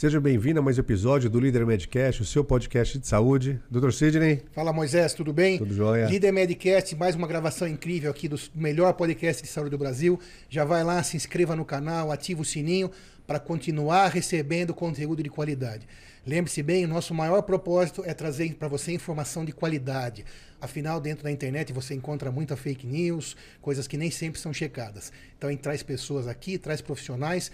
[0.00, 3.60] Seja bem-vindo a mais um episódio do Líder Medcast, o seu podcast de saúde.
[3.70, 4.42] Doutor Sidney.
[4.50, 5.58] Fala Moisés, tudo bem?
[5.58, 6.06] Tudo jóia.
[6.06, 10.18] Líder Medcast, mais uma gravação incrível aqui do melhor podcast de saúde do Brasil.
[10.48, 12.90] Já vai lá, se inscreva no canal, ativa o sininho
[13.26, 15.86] para continuar recebendo conteúdo de qualidade.
[16.26, 20.24] Lembre-se bem, o nosso maior propósito é trazer para você informação de qualidade.
[20.62, 25.12] Afinal, dentro da internet você encontra muita fake news, coisas que nem sempre são checadas.
[25.36, 27.52] Então, traz pessoas aqui, traz profissionais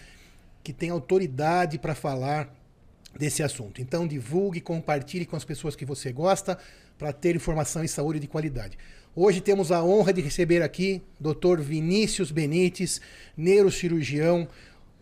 [0.66, 2.52] que têm autoridade para falar
[3.16, 3.80] desse assunto.
[3.80, 6.58] Então, divulgue, compartilhe com as pessoas que você gosta
[6.98, 8.76] para ter informação em saúde de qualidade.
[9.14, 11.60] Hoje temos a honra de receber aqui Dr.
[11.60, 13.00] Vinícius Benites,
[13.36, 14.48] neurocirurgião,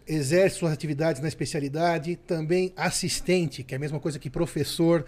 [0.07, 5.07] exerce suas atividades na especialidade, também assistente, que é a mesma coisa que professor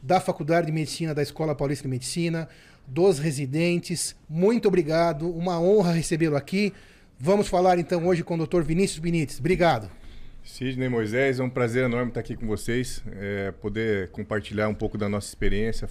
[0.00, 2.48] da Faculdade de Medicina da Escola Paulista de Medicina,
[2.86, 4.16] dos residentes.
[4.26, 6.72] Muito obrigado, uma honra recebê-lo aqui.
[7.18, 8.62] Vamos falar então hoje com o Dr.
[8.62, 9.38] Vinícius Benites.
[9.38, 9.99] Obrigado.
[10.42, 14.96] Sidney Moisés, é um prazer enorme estar aqui com vocês, é, poder compartilhar um pouco
[14.96, 15.88] da nossa experiência,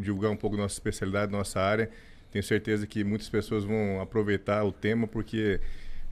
[0.00, 1.90] divulgar um pouco nossa especialidade, da nossa área.
[2.30, 5.60] Tenho certeza que muitas pessoas vão aproveitar o tema, porque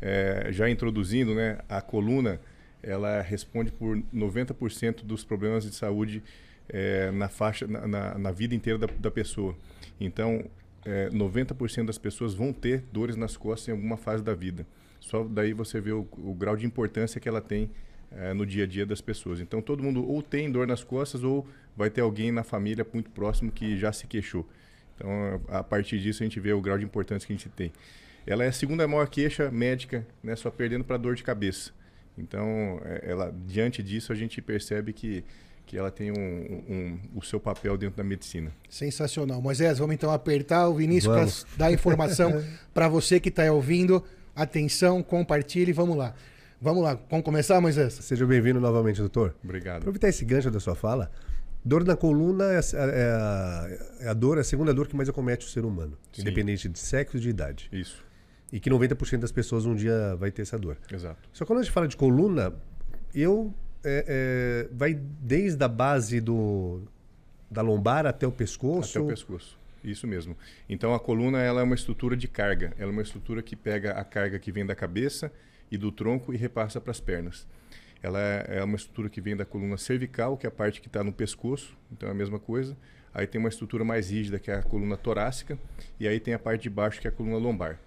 [0.01, 2.41] é, já introduzindo, né, a coluna,
[2.83, 6.23] ela responde por 90% dos problemas de saúde
[6.69, 9.57] é, na faixa, na, na, na, vida inteira da, da pessoa.
[9.99, 10.45] Então,
[10.85, 14.67] é, 90% das pessoas vão ter dores nas costas em alguma fase da vida.
[15.11, 17.69] Só daí você vê o, o grau de importância que ela tem
[18.13, 19.41] é, no dia a dia das pessoas.
[19.41, 23.11] Então, todo mundo ou tem dor nas costas ou vai ter alguém na família muito
[23.11, 24.49] próximo que já se queixou.
[24.95, 25.11] Então,
[25.49, 27.73] a partir disso, a gente vê o grau de importância que a gente tem.
[28.25, 31.73] Ela é a segunda maior queixa médica, né, só perdendo para dor de cabeça.
[32.17, 35.25] Então, é, ela, diante disso, a gente percebe que,
[35.67, 36.15] que ela tem um,
[36.69, 38.53] um, o seu papel dentro da medicina.
[38.69, 39.43] Sensacional.
[39.43, 44.05] Moisés, vamos então apertar o Vinícius para dar informação para você que está ouvindo.
[44.35, 46.15] Atenção, compartilhe, vamos lá.
[46.61, 47.95] Vamos lá, vamos começar, Moisés?
[47.95, 49.35] Seja bem-vindo novamente, doutor.
[49.43, 49.79] Obrigado.
[49.79, 51.11] Aproveitar esse gancho da sua fala.
[51.65, 53.69] Dor na coluna é, é, a,
[54.01, 56.23] é a dor, é a segunda dor que mais acomete o ser humano, Sim.
[56.23, 57.69] independente de sexo e de idade.
[57.73, 58.05] Isso.
[58.53, 60.77] E que 90% das pessoas um dia vai ter essa dor.
[60.93, 61.29] Exato.
[61.33, 62.53] Só que quando a gente fala de coluna,
[63.15, 63.55] eu
[63.85, 64.05] é,
[64.69, 66.83] é, vai desde a base do
[67.51, 68.99] da lombar até o pescoço.
[68.99, 69.59] Até o pescoço.
[69.83, 70.37] Isso mesmo.
[70.69, 72.75] Então a coluna ela é uma estrutura de carga.
[72.79, 75.33] Ela é uma estrutura que pega a carga que vem da cabeça
[75.71, 77.47] e do tronco e repassa para as pernas.
[78.03, 80.87] Ela é, é uma estrutura que vem da coluna cervical, que é a parte que
[80.87, 81.77] está no pescoço.
[81.93, 82.77] Então é a mesma coisa.
[83.13, 85.59] Aí tem uma estrutura mais rígida, que é a coluna torácica.
[85.99, 87.79] E aí tem a parte de baixo, que é a coluna lombar.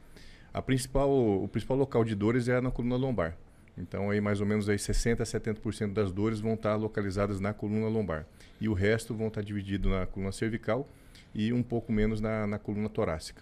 [0.54, 3.36] A principal, o principal local de dores é na coluna lombar.
[3.78, 7.54] Então aí mais ou menos aí 60 a 70% das dores vão estar localizadas na
[7.54, 8.26] coluna lombar.
[8.62, 10.88] E o resto vão estar dividido na coluna cervical
[11.34, 13.42] e um pouco menos na, na coluna torácica.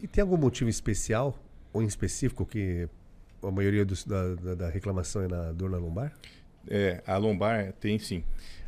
[0.00, 1.38] E tem algum motivo especial
[1.72, 2.88] ou em específico que
[3.42, 6.12] a maioria dos, da, da, da, reclamação é na dor na lombar?
[6.68, 8.24] É, a lombar tem sim.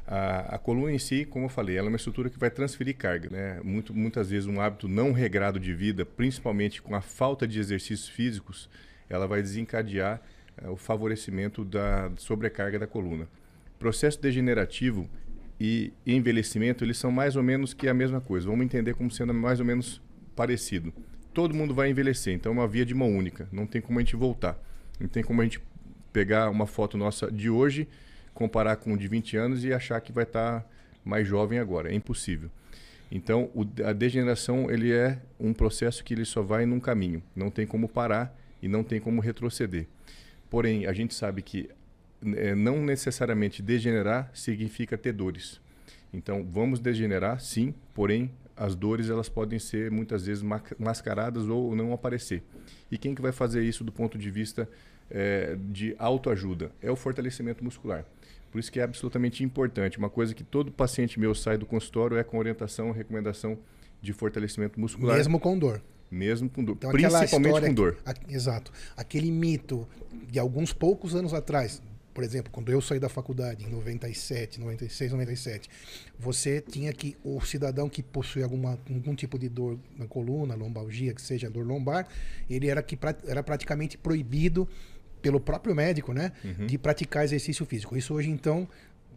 [0.07, 2.97] A, a, coluna em si, como eu falei, ela é uma estrutura que vai transferir
[2.97, 3.29] carga.
[3.31, 3.61] Né?
[3.63, 8.09] Muito, muitas vezes um hábito não regrado de vida, principalmente com a falta de exercícios
[8.09, 8.69] físicos,
[9.09, 10.21] ela vai desencadear
[10.57, 13.29] é, o favorecimento da sobrecarga da coluna.
[13.79, 15.09] Processo degenerativo
[15.61, 18.49] e envelhecimento, eles são mais ou menos que a mesma coisa.
[18.49, 20.01] Vamos entender como sendo mais ou menos
[20.35, 20.93] parecido.
[21.35, 23.47] Todo mundo vai envelhecer, então é uma via de mão única.
[23.53, 24.59] Não tem como a gente voltar.
[24.99, 25.61] Não tem como a gente
[26.13, 27.87] pegar uma foto nossa de hoje
[28.33, 30.67] comparar com o de 20 anos e achar que vai estar tá
[31.05, 31.93] mais jovem agora.
[31.93, 32.51] É impossível.
[33.13, 37.23] Então, o, a degeneração ele é um processo que ele só vai num caminho.
[37.37, 39.87] Não tem como parar e não tem como retroceder.
[40.49, 41.69] Porém, a gente sabe que
[42.37, 45.61] é, não necessariamente degenerar significa ter dores.
[46.13, 50.43] Então, vamos degenerar, sim, porém, as dores elas podem ser muitas vezes
[50.79, 52.43] mascaradas ou não aparecer.
[52.91, 54.69] E quem que vai fazer isso do ponto de vista
[55.11, 56.71] é, de autoajuda?
[56.83, 58.05] É o fortalecimento muscular.
[58.51, 59.97] Por isso que é absolutamente importante.
[59.97, 63.57] Uma coisa que todo paciente meu sai do consultório é com orientação, recomendação
[64.03, 65.17] de fortalecimento muscular.
[65.17, 65.81] Mesmo com dor.
[66.11, 66.75] Mesmo com dor.
[66.77, 67.97] Então, Principalmente com dor.
[68.05, 68.73] A, exato.
[68.97, 69.89] Aquele mito
[70.29, 71.81] de alguns poucos anos atrás,
[72.13, 75.71] por exemplo, quando eu saí da faculdade em 97, 96, 97,
[76.19, 81.15] você tinha que o cidadão que possui alguma algum tipo de dor na coluna, lombalgia,
[81.15, 82.09] que seja dor lombar,
[82.49, 84.69] ele era que era praticamente proibido
[85.23, 86.67] pelo próprio médico, né, uhum.
[86.67, 87.97] de praticar exercício físico.
[87.97, 88.69] Isso hoje então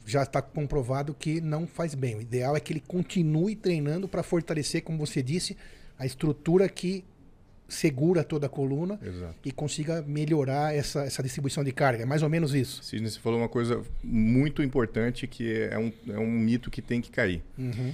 [0.05, 2.15] já está comprovado que não faz bem.
[2.15, 5.55] O ideal é que ele continue treinando para fortalecer, como você disse,
[5.97, 7.05] a estrutura que
[7.67, 9.35] segura toda a coluna Exato.
[9.43, 12.03] e consiga melhorar essa, essa distribuição de carga.
[12.03, 12.83] É mais ou menos isso.
[12.83, 17.01] Sidney, você falou uma coisa muito importante que é um, é um mito que tem
[17.01, 17.41] que cair.
[17.57, 17.93] Uhum.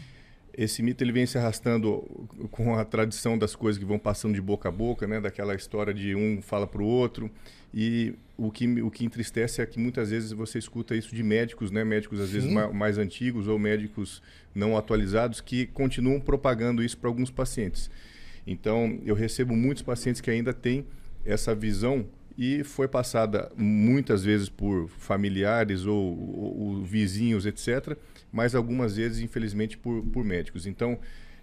[0.57, 2.03] esse mito ele vem se arrastando
[2.51, 5.21] com a tradição das coisas que vão passando de boca a boca, né?
[5.21, 7.31] Daquela história de um fala para o outro.
[7.73, 11.71] E o que, o que entristece é que muitas vezes você escuta isso de médicos,
[11.71, 11.83] né?
[11.83, 12.33] Médicos às Sim.
[12.33, 14.21] vezes mais, mais antigos ou médicos
[14.53, 17.89] não atualizados que continuam propagando isso para alguns pacientes.
[18.45, 20.85] Então, eu recebo muitos pacientes que ainda têm
[21.25, 22.05] essa visão
[22.37, 27.97] e foi passada muitas vezes por familiares ou, ou, ou vizinhos, etc.,
[28.31, 30.65] mas algumas vezes, infelizmente, por, por médicos.
[30.65, 30.97] Então,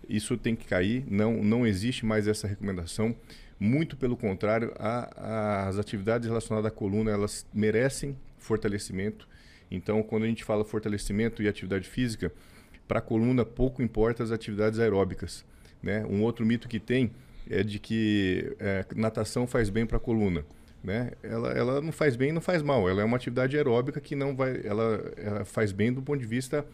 [0.08, 3.14] isso tem que cair, não, não existe mais essa recomendação.
[3.58, 9.28] Muito pelo contrário, a, a, as atividades relacionadas à coluna, elas merecem fortalecimento.
[9.70, 12.32] Então, quando a gente fala fortalecimento e atividade física,
[12.86, 15.44] para a coluna pouco importa as atividades aeróbicas.
[15.82, 16.04] Né?
[16.08, 17.10] Um outro mito que tem
[17.48, 20.44] é de que é, natação faz bem para a coluna.
[20.82, 21.10] Né?
[21.22, 22.88] Ela, ela não faz bem, não faz mal.
[22.88, 26.26] Ela é uma atividade aeróbica que não vai, ela, ela faz bem do ponto de
[26.26, 26.64] vista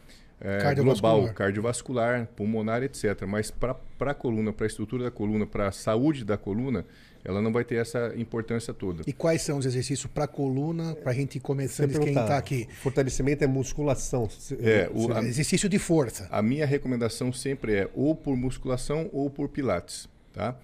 [0.40, 1.14] é, cardiovascular.
[1.14, 3.22] global, cardiovascular, pulmonar, etc.
[3.26, 6.84] Mas para a coluna, para a estrutura da coluna, para a saúde da coluna,
[7.24, 9.02] ela não vai ter essa importância toda.
[9.06, 12.69] E quais são os exercícios para a coluna, para a gente começando a esquentar aqui?
[12.82, 14.28] Fortalecimento é musculação.
[14.60, 16.26] É, o, a, exercício de força.
[16.30, 20.08] A minha recomendação sempre é ou por musculação ou por pilates.
[20.32, 20.56] Tá?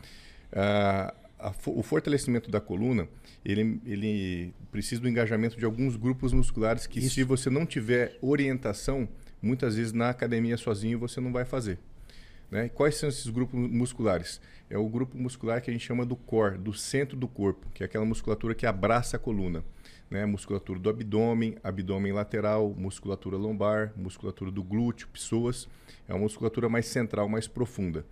[0.52, 3.08] Ah, a, o fortalecimento da coluna,
[3.44, 7.14] ele, ele precisa do engajamento de alguns grupos musculares que, Isso.
[7.14, 9.08] se você não tiver orientação,
[9.40, 11.78] muitas vezes na academia sozinho você não vai fazer.
[12.50, 12.69] Né?
[12.69, 14.41] Quais são esses grupos musculares?
[14.71, 17.83] É o grupo muscular que a gente chama do core, do centro do corpo, que
[17.83, 19.65] é aquela musculatura que abraça a coluna.
[20.11, 20.25] Né?
[20.25, 25.69] Musculatura do abdômen, abdômen lateral, musculatura lombar, musculatura do glúteo, pessoas.
[26.06, 28.05] É uma musculatura mais central, mais profunda.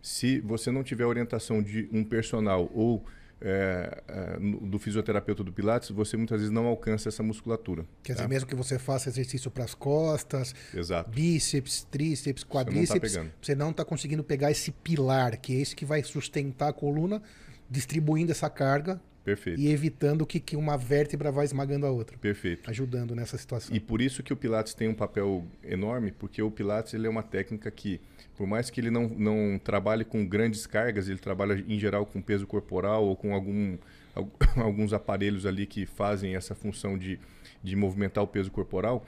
[0.00, 3.04] Se você não tiver orientação de um personal ou
[3.40, 7.84] é, é, do fisioterapeuta do Pilates, você muitas vezes não alcança essa musculatura.
[8.02, 8.22] Quer tá?
[8.22, 11.10] dizer, mesmo que você faça exercício para as costas, Exato.
[11.10, 15.84] bíceps, tríceps, quadríceps, você não está tá conseguindo pegar esse pilar, que é esse que
[15.84, 17.22] vai sustentar a coluna,
[17.70, 19.60] distribuindo essa carga Perfeito.
[19.60, 22.16] E evitando que, que uma vértebra vá esmagando a outra.
[22.16, 22.70] Perfeito.
[22.70, 23.76] Ajudando nessa situação.
[23.76, 27.10] E por isso que o Pilates tem um papel enorme, porque o Pilates ele é
[27.10, 28.00] uma técnica que,
[28.38, 32.22] por mais que ele não, não trabalhe com grandes cargas, ele trabalha em geral com
[32.22, 33.76] peso corporal ou com algum,
[34.56, 37.18] alguns aparelhos ali que fazem essa função de,
[37.64, 39.04] de movimentar o peso corporal,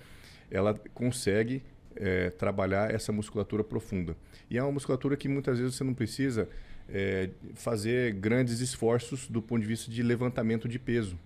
[0.51, 1.63] ela consegue
[1.95, 4.17] é, trabalhar essa musculatura profunda.
[4.51, 6.49] E é uma musculatura que muitas vezes você não precisa
[6.89, 11.17] é, fazer grandes esforços do ponto de vista de levantamento de peso.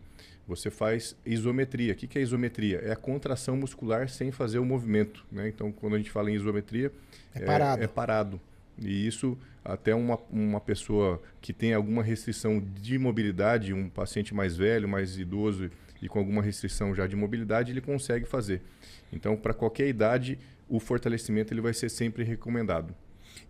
[0.46, 1.92] Você faz isometria.
[1.92, 2.78] O que é isometria?
[2.78, 5.24] É a contração muscular sem fazer o movimento.
[5.32, 5.48] Né?
[5.48, 6.92] Então, quando a gente fala em isometria,
[7.34, 7.82] é, é parado.
[7.82, 8.40] É parado.
[8.78, 14.56] E isso, até uma, uma pessoa que tem alguma restrição de mobilidade, um paciente mais
[14.56, 15.70] velho, mais idoso
[16.02, 18.60] e com alguma restrição já de mobilidade, ele consegue fazer.
[19.12, 20.38] Então, para qualquer idade,
[20.68, 22.94] o fortalecimento ele vai ser sempre recomendado.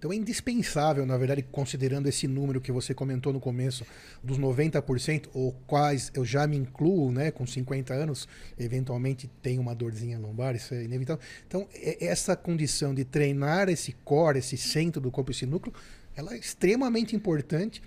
[0.05, 3.87] Então é indispensável, na verdade, considerando esse número que você comentou no começo,
[4.23, 8.29] dos 90%, ou quais eu já me incluo, né, com 50 anos,
[8.59, 11.25] eventualmente tem uma dorzinha lombar, isso é inevitável.
[11.49, 15.73] Então, é, essa condição de treinar esse core, esse centro do corpo, esse núcleo,
[16.15, 17.83] ela é extremamente importante.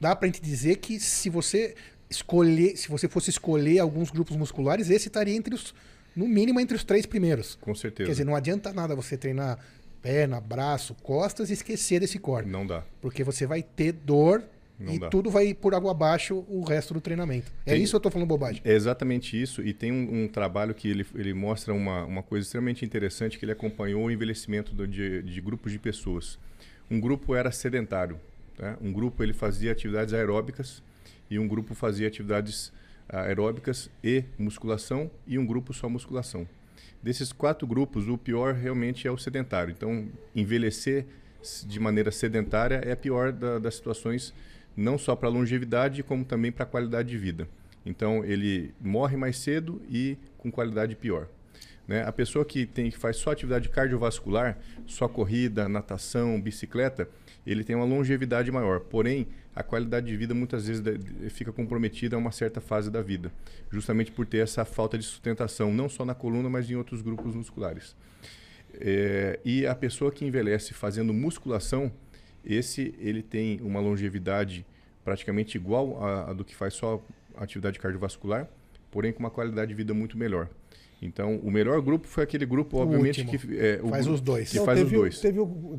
[0.00, 1.76] Dá para a gente dizer que se você
[2.10, 5.72] escolher, se você fosse escolher alguns grupos musculares, esse estaria entre os,
[6.16, 7.56] no mínimo entre os três primeiros.
[7.60, 8.08] Com certeza.
[8.08, 9.56] Quer dizer, não adianta nada você treinar
[10.02, 12.46] perna, braço, costas e esquecer desse core.
[12.46, 12.84] Não dá.
[13.00, 14.42] Porque você vai ter dor
[14.78, 15.08] não e dá.
[15.08, 17.50] tudo vai por água abaixo o resto do treinamento.
[17.66, 18.62] É tem, isso ou eu estou falando bobagem?
[18.64, 19.62] É exatamente isso.
[19.62, 23.44] E tem um, um, trabalho que ele, ele mostra uma, uma coisa extremamente interessante, que
[23.44, 26.38] ele acompanhou o envelhecimento do, de, de grupos de pessoas.
[26.90, 28.20] Um grupo era sedentário.
[28.56, 28.76] Tá?
[28.80, 30.82] Um grupo ele fazia atividades aeróbicas
[31.30, 32.72] e um grupo fazia atividades
[33.08, 36.46] ah, aeróbicas e musculação e um grupo só musculação.
[37.02, 39.72] Desses quatro grupos, o pior realmente é o sedentário.
[39.72, 41.06] Então, envelhecer
[41.66, 44.34] de maneira sedentária é a pior da, das situações,
[44.76, 47.48] não só para a longevidade, como também para a qualidade de vida.
[47.86, 51.28] Então, ele morre mais cedo e com qualidade pior.
[51.86, 52.04] Né?
[52.04, 57.08] A pessoa que, tem, que faz só atividade cardiovascular, só corrida, natação, bicicleta,
[57.46, 58.80] ele tem uma longevidade maior.
[58.80, 59.26] Porém,
[59.58, 60.84] a qualidade de vida muitas vezes
[61.30, 63.32] fica comprometida a uma certa fase da vida,
[63.68, 67.34] justamente por ter essa falta de sustentação, não só na coluna, mas em outros grupos
[67.34, 67.96] musculares.
[68.72, 71.90] É, e a pessoa que envelhece fazendo musculação,
[72.44, 74.64] esse ele tem uma longevidade
[75.04, 77.04] praticamente igual a, a do que faz só
[77.36, 78.48] atividade cardiovascular,
[78.92, 80.48] porém com uma qualidade de vida muito melhor.
[81.00, 84.50] Então, o melhor grupo foi aquele grupo, obviamente, que é, faz os dois.
[84.50, 85.20] Que faz os dois.
[85.20, 85.38] Teve,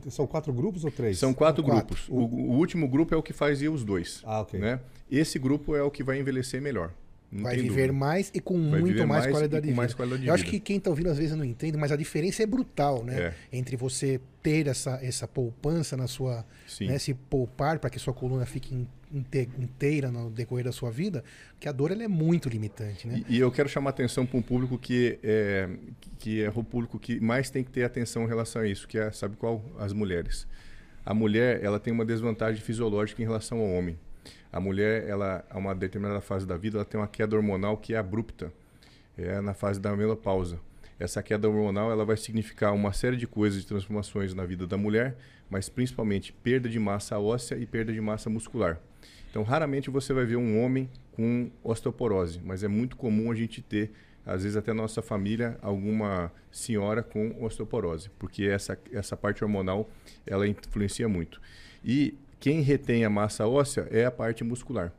[0.09, 1.17] são quatro grupos ou três?
[1.17, 1.87] São quatro, quatro.
[1.87, 2.07] grupos.
[2.09, 4.21] O, o, último grupo é o que fazia os dois.
[4.23, 4.59] Ah, ok.
[4.59, 4.79] Né?
[5.11, 6.93] Esse grupo é o que vai envelhecer melhor.
[7.31, 7.93] Não vai viver dúvida.
[7.93, 9.97] mais e com Vai muito mais, mais qualidade de com mais vida.
[9.97, 10.57] qualidade de Eu acho vida.
[10.57, 13.21] que quem está ouvindo às vezes não entende, mas a diferença é brutal, né?
[13.21, 13.33] É.
[13.53, 16.43] Entre você ter essa, essa poupança na sua.
[16.81, 21.23] Né, se poupar para que sua coluna fique inteira no decorrer da sua vida,
[21.59, 23.23] que a dor ela é muito limitante, né?
[23.27, 25.69] E, e eu quero chamar atenção para um público que é,
[26.19, 28.97] que é o público que mais tem que ter atenção em relação a isso, que
[28.97, 29.63] é, sabe qual?
[29.77, 30.47] As mulheres.
[31.05, 33.97] A mulher, ela tem uma desvantagem fisiológica em relação ao homem.
[34.51, 37.93] A mulher, ela, a uma determinada fase da vida, ela tem uma queda hormonal que
[37.93, 38.51] é abrupta.
[39.17, 40.59] É na fase da menopausa.
[40.99, 44.77] Essa queda hormonal, ela vai significar uma série de coisas, de transformações na vida da
[44.77, 45.17] mulher,
[45.49, 48.79] mas principalmente perda de massa óssea e perda de massa muscular.
[49.29, 53.61] Então, raramente você vai ver um homem com osteoporose, mas é muito comum a gente
[53.61, 53.91] ter,
[54.25, 59.89] às vezes até na nossa família, alguma senhora com osteoporose, porque essa, essa parte hormonal
[60.25, 61.41] ela influencia muito.
[61.83, 64.91] E quem retém a massa óssea é a parte muscular.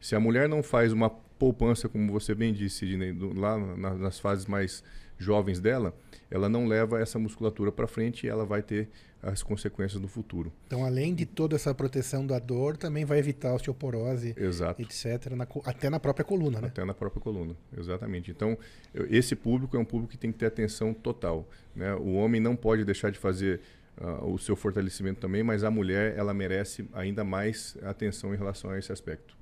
[0.00, 4.18] Se a mulher não faz uma poupança, como você bem disse, Sidney, lá na- nas
[4.18, 4.82] fases mais
[5.16, 5.94] jovens dela,
[6.30, 8.88] ela não leva essa musculatura para frente e ela vai ter
[9.22, 10.52] as consequências no futuro.
[10.66, 14.80] Então, além de toda essa proteção da dor, também vai evitar osteoporose, Exato.
[14.80, 16.68] etc., na até na própria coluna, né?
[16.68, 18.30] Até na própria coluna, exatamente.
[18.30, 18.56] Então,
[18.94, 21.48] eu- esse público é um público que tem que ter atenção total.
[21.74, 21.92] Né?
[21.94, 23.60] O homem não pode deixar de fazer
[24.00, 28.70] ah, o seu fortalecimento também, mas a mulher, ela merece ainda mais atenção em relação
[28.70, 29.36] a esse aspecto.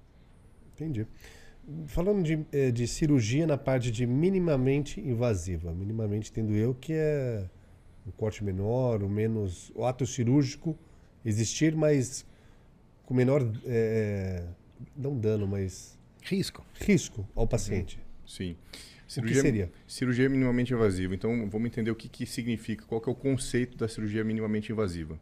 [0.74, 1.06] Entendi.
[1.88, 7.44] Falando de, eh, de cirurgia na parte de minimamente invasiva, minimamente tendo eu que é
[8.06, 10.78] um corte menor, o menos o ato cirúrgico
[11.24, 12.24] existir, mas
[13.04, 14.44] com menor eh,
[14.96, 16.64] não dano, mas Risco.
[16.74, 17.98] risco ao paciente.
[18.26, 18.56] Sim.
[19.18, 19.70] O que seria?
[19.86, 21.14] Cirurgia minimamente invasiva.
[21.14, 24.72] Então, vamos entender o que, que significa, qual que é o conceito da cirurgia minimamente
[24.72, 25.18] invasiva.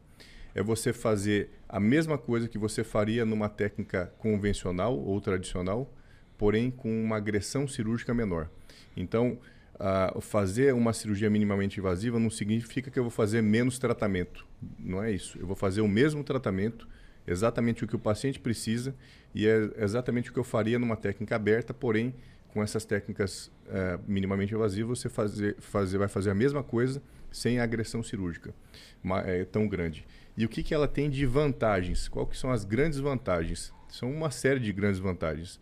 [0.54, 5.92] É você fazer a mesma coisa que você faria numa técnica convencional ou tradicional,
[6.38, 8.48] porém com uma agressão cirúrgica menor.
[8.96, 9.38] Então,
[9.78, 14.46] ah, fazer uma cirurgia minimamente invasiva não significa que eu vou fazer menos tratamento.
[14.78, 15.38] Não é isso.
[15.38, 16.88] Eu vou fazer o mesmo tratamento,
[17.26, 18.94] exatamente o que o paciente precisa,
[19.34, 22.14] e é exatamente o que eu faria numa técnica aberta, porém
[22.48, 27.02] com essas técnicas eh, minimamente invasivas, você fazer, fazer, vai fazer a mesma coisa
[27.32, 28.54] sem agressão cirúrgica
[29.02, 30.06] ma- eh, tão grande.
[30.36, 32.06] E o que, que ela tem de vantagens?
[32.06, 33.72] Qual são as grandes vantagens?
[33.88, 35.58] São uma série de grandes vantagens.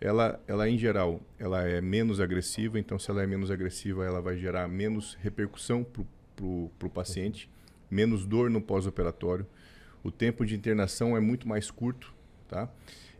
[0.00, 4.20] Ela, ela em geral, ela é menos agressiva, então se ela é menos agressiva, ela
[4.20, 7.50] vai gerar menos repercussão para o paciente,
[7.90, 9.46] menos dor no pós-operatório.
[10.02, 12.14] O tempo de internação é muito mais curto,
[12.48, 12.70] tá?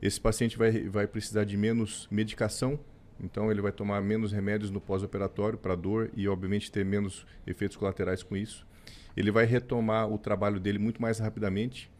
[0.00, 2.80] Esse paciente vai, vai precisar de menos medicação,
[3.22, 7.76] então ele vai tomar menos remédios no pós-operatório para dor e, obviamente, ter menos efeitos
[7.76, 8.66] colaterais com isso.
[9.14, 11.90] Ele vai retomar o trabalho dele muito mais rapidamente.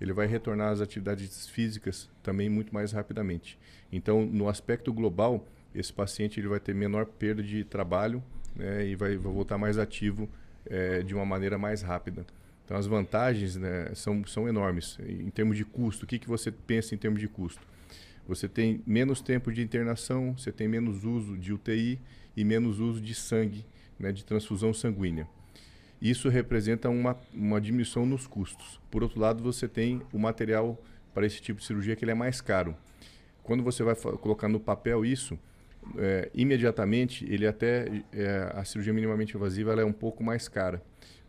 [0.00, 3.58] Ele vai retornar às atividades físicas também muito mais rapidamente.
[3.92, 8.22] Então, no aspecto global, esse paciente ele vai ter menor perda de trabalho
[8.54, 10.28] né, e vai, vai voltar mais ativo
[10.66, 12.26] eh, de uma maneira mais rápida.
[12.64, 14.98] Então, as vantagens né, são, são enormes.
[15.00, 17.66] Em termos de custo, o que, que você pensa em termos de custo?
[18.26, 21.98] Você tem menos tempo de internação, você tem menos uso de UTI
[22.36, 23.64] e menos uso de sangue,
[23.98, 25.26] né, de transfusão sanguínea.
[26.00, 28.80] Isso representa uma, uma diminuição nos custos.
[28.90, 30.78] Por outro lado, você tem o material
[31.12, 32.76] para esse tipo de cirurgia que ele é mais caro.
[33.42, 35.38] Quando você vai colocar no papel isso,
[35.96, 40.82] é, imediatamente ele até é, a cirurgia minimamente invasiva ela é um pouco mais cara.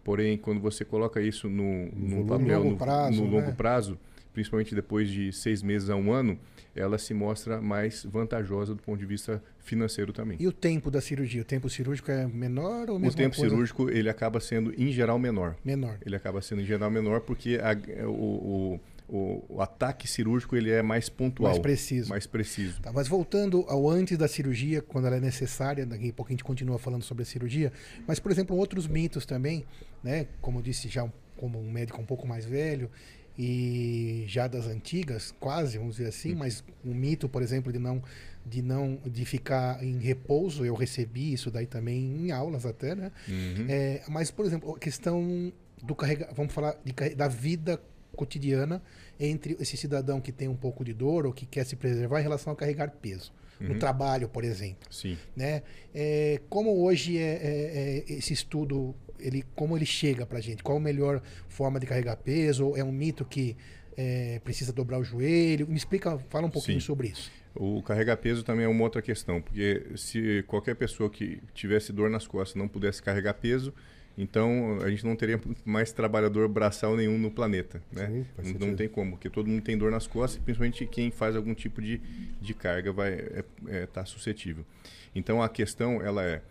[0.04, 2.30] Porém, quando você coloca isso no, no volume.
[2.30, 3.54] papel Longo no, prazo, no longo né?
[3.56, 4.00] prazo,
[4.40, 6.40] principalmente depois de seis meses a um ano,
[6.74, 10.38] ela se mostra mais vantajosa do ponto de vista financeiro também.
[10.40, 11.42] E o tempo da cirurgia?
[11.42, 15.20] O tempo cirúrgico é menor ou O mesmo tempo cirúrgico ele acaba sendo em geral
[15.20, 15.58] menor.
[15.64, 15.98] menor?
[16.06, 18.80] Ele acaba sendo em geral menor porque a- o,
[19.10, 22.10] o, o, o ataque cirúrgico ele é mais pontual, Mais preciso.
[22.10, 22.82] mais preciso.
[22.82, 26.34] Tá, mas voltando ao antes da cirurgia, quando ela é necessária, daqui a pouco a
[26.34, 27.74] gente continua falando sobre a cirurgia,
[28.08, 29.66] mas, por exemplo, outros mitos também,
[30.02, 30.28] né?
[30.40, 31.06] Como eu disse já,
[31.36, 32.90] como um médico um pouco mais velho
[33.42, 38.04] e já das antigas, quase, vamos dizer assim, mas um mito, por exemplo, de não
[38.46, 43.12] de não de ficar em repouso, eu recebi isso daí também em aulas até, né?
[43.28, 43.66] Uhum.
[43.70, 47.80] É, mas, por exemplo, a questão do carregar, vamos falar de da vida
[48.16, 48.82] cotidiana
[49.20, 52.24] entre esse cidadão que tem um pouco de dor ou que quer se preservar em
[52.24, 53.32] relação a carregar peso.
[53.62, 54.88] No trabalho, por exemplo.
[54.90, 55.18] Sim.
[55.36, 55.64] Né?
[55.94, 60.64] É, como hoje é, é- é esse estudo, ele, como ele chega pra gente?
[60.64, 62.68] Qual a melhor forma de carregar peso?
[62.68, 63.56] Ou é um mito que
[63.98, 65.68] é, precisa dobrar o joelho?
[65.68, 66.88] Me explica, fala um pouquinho Sim.
[66.88, 67.32] sobre isso.
[67.56, 72.10] O carregar peso também é uma outra questão, porque se qualquer pessoa que tivesse dor
[72.10, 73.74] nas costas não pudesse carregar peso,
[74.18, 78.26] Então a gente não teria mais trabalhador braçal nenhum no planeta, né?
[78.44, 81.38] Sim, não, não, tem como, porque todo mundo tem dor nas costas, principalmente quem faz
[81.38, 82.02] algum tipo de,
[82.42, 84.66] de carga vai estar é, é, tá suscetível.
[85.16, 86.42] Então a questão ela é,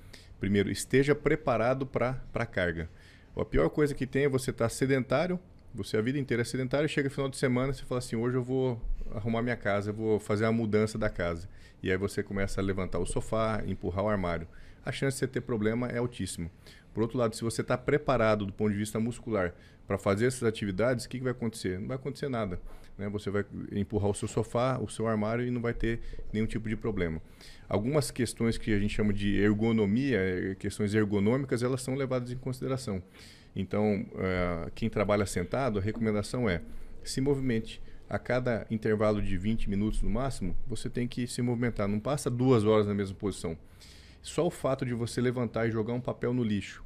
[0.40, 2.88] primeiro, esteja preparado para a carga.
[3.37, 5.38] A pior coisa que tem é você estar tá sedentário,
[5.75, 8.37] você a vida inteira é sedentário, chega no final de semana você fala assim, hoje
[8.37, 8.80] eu vou
[9.14, 11.49] arrumar minha casa, eu vou fazer a mudança da casa.
[11.83, 14.49] E aí você começa a levantar o sofá, empurrar o armário.
[14.85, 16.50] A chance de você ter problema é altíssima.
[16.92, 19.54] Por outro lado, se você está preparado do ponto de vista muscular
[19.88, 21.80] para fazer essas atividades, o que, que, vai acontecer?
[21.80, 22.61] Não vai acontecer nada.
[22.99, 23.09] Né?
[23.09, 23.42] Você vai
[23.73, 27.23] empurrar o seu sofá, o seu armário e não vai ter nenhum tipo de problema.
[27.66, 32.37] Algumas questões que a gente chama de ergonomia, eh, questões ergonômicas, elas são levadas em
[32.37, 33.02] consideração.
[33.57, 36.61] Então, uh, quem trabalha sentado, a recomendação é
[37.02, 37.80] se movimente.
[38.11, 41.88] A cada intervalo de 20 minutos no máximo, você tem que se movimentar.
[41.88, 43.57] Não passa duas horas na mesma posição.
[44.23, 46.83] Só o fato de você levantar e jogar um papel no lixo,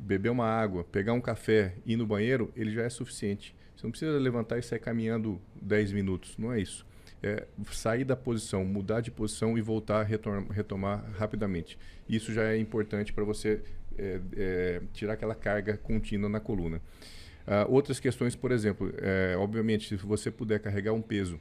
[0.00, 3.54] beber uma água, pegar um café e ir no banheiro, ele já é suficiente.
[3.76, 6.86] Você não precisa levantar e sair caminhando 10 minutos, não é isso.
[7.22, 11.78] É sair da posição, mudar de posição e voltar a retomar, retomar rapidamente.
[12.08, 13.62] Isso já é importante para você
[13.98, 16.80] é, é, tirar aquela carga contínua na coluna.
[17.46, 21.40] Uh, outras questões, por exemplo, é, obviamente, se você puder carregar um peso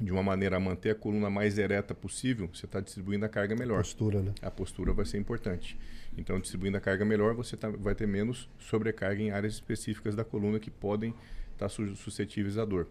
[0.00, 3.54] de uma maneira a manter a coluna mais ereta possível, você está distribuindo a carga
[3.54, 3.80] melhor.
[3.80, 4.32] A postura, né?
[4.40, 5.78] A postura vai ser importante.
[6.16, 10.24] Então, distribuindo a carga melhor, você tá, vai ter menos sobrecarga em áreas específicas da
[10.24, 11.10] coluna que podem
[11.52, 12.88] estar tá suscetíveis à dor.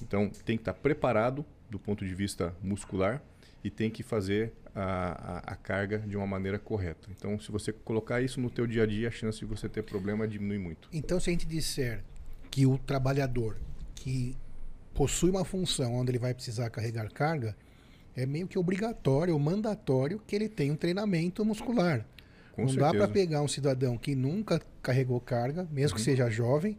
[0.00, 3.22] Então, tem que estar tá preparado do ponto de vista muscular
[3.62, 7.08] e tem que fazer a, a, a, carga de uma maneira correta.
[7.16, 9.82] Então, se você colocar isso no teu dia a dia, a chance de você ter
[9.82, 10.88] problema diminui muito.
[10.92, 12.04] Então, se a gente disser
[12.50, 13.56] que o trabalhador
[13.94, 14.36] que
[14.94, 17.56] possui uma função onde ele vai precisar carregar carga,
[18.16, 22.06] é meio que obrigatório mandatório que ele tenha um treinamento muscular.
[22.52, 22.92] Com Não certeza.
[22.92, 25.96] dá para pegar um cidadão que nunca carregou carga, mesmo uhum.
[25.96, 26.78] que seja jovem,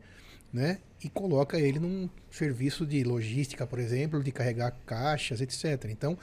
[0.52, 5.90] né, e coloca ele num serviço de logística, por exemplo, de carregar caixas, etc.
[5.90, 6.18] Então,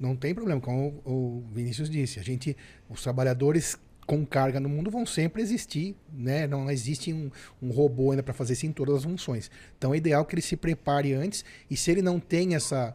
[0.00, 2.56] não tem problema, como o Vinícius disse, a gente,
[2.88, 6.46] os trabalhadores com carga no mundo vão sempre existir, né?
[6.46, 9.50] Não existe um, um robô ainda para fazer isso em todas as funções.
[9.76, 12.94] Então é ideal que ele se prepare antes e se ele não tem essa,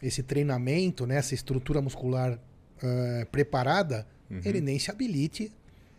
[0.00, 1.16] esse treinamento, né?
[1.16, 4.40] essa estrutura muscular uh, preparada, uhum.
[4.44, 5.52] ele nem se habilite,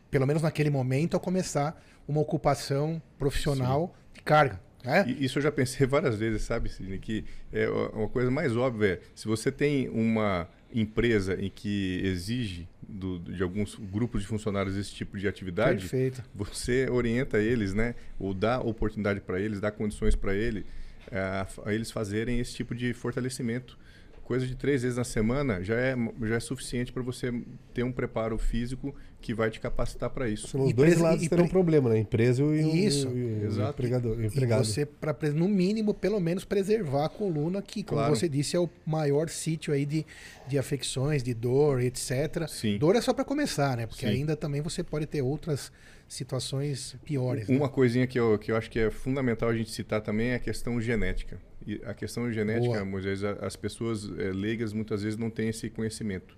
[0.09, 4.13] pelo menos naquele momento, a começar uma ocupação profissional Sim.
[4.13, 4.61] de carga.
[4.85, 5.09] É?
[5.09, 9.01] Isso eu já pensei várias vezes, sabe, Sidney, que é uma coisa mais óbvia.
[9.15, 14.91] Se você tem uma empresa em que exige do, de alguns grupos de funcionários esse
[14.91, 16.23] tipo de atividade, Perfeito.
[16.33, 17.95] você orienta eles, né?
[18.19, 20.65] Ou dá oportunidade para eles, dá condições para ele,
[21.11, 23.77] a, a eles fazerem esse tipo de fortalecimento
[24.25, 27.31] coisa de três vezes na semana já é, já é suficiente para você
[27.73, 30.47] ter um preparo físico que vai te capacitar para isso.
[30.47, 31.99] São os dois lados terão um problema, né?
[31.99, 33.07] Empresa e isso.
[33.07, 33.71] o, e, Exato.
[33.71, 34.19] empregador.
[34.19, 34.63] E, empregado.
[34.63, 38.15] E você, para no mínimo, pelo menos preservar a coluna, que, como claro.
[38.15, 40.05] você disse, é o maior sítio aí de,
[40.47, 42.47] de afecções, de dor, etc.
[42.47, 42.77] Sim.
[42.77, 43.85] Dor é só para começar, né?
[43.85, 44.13] Porque Sim.
[44.13, 45.71] ainda também você pode ter outras
[46.07, 47.47] situações piores.
[47.49, 47.71] Uma né?
[47.71, 50.39] coisinha que eu, que eu acho que é fundamental a gente citar também é a
[50.39, 51.39] questão genética.
[51.65, 52.85] E a questão genética, Boa.
[52.85, 56.35] Moisés, as pessoas é, leigas muitas vezes não têm esse conhecimento.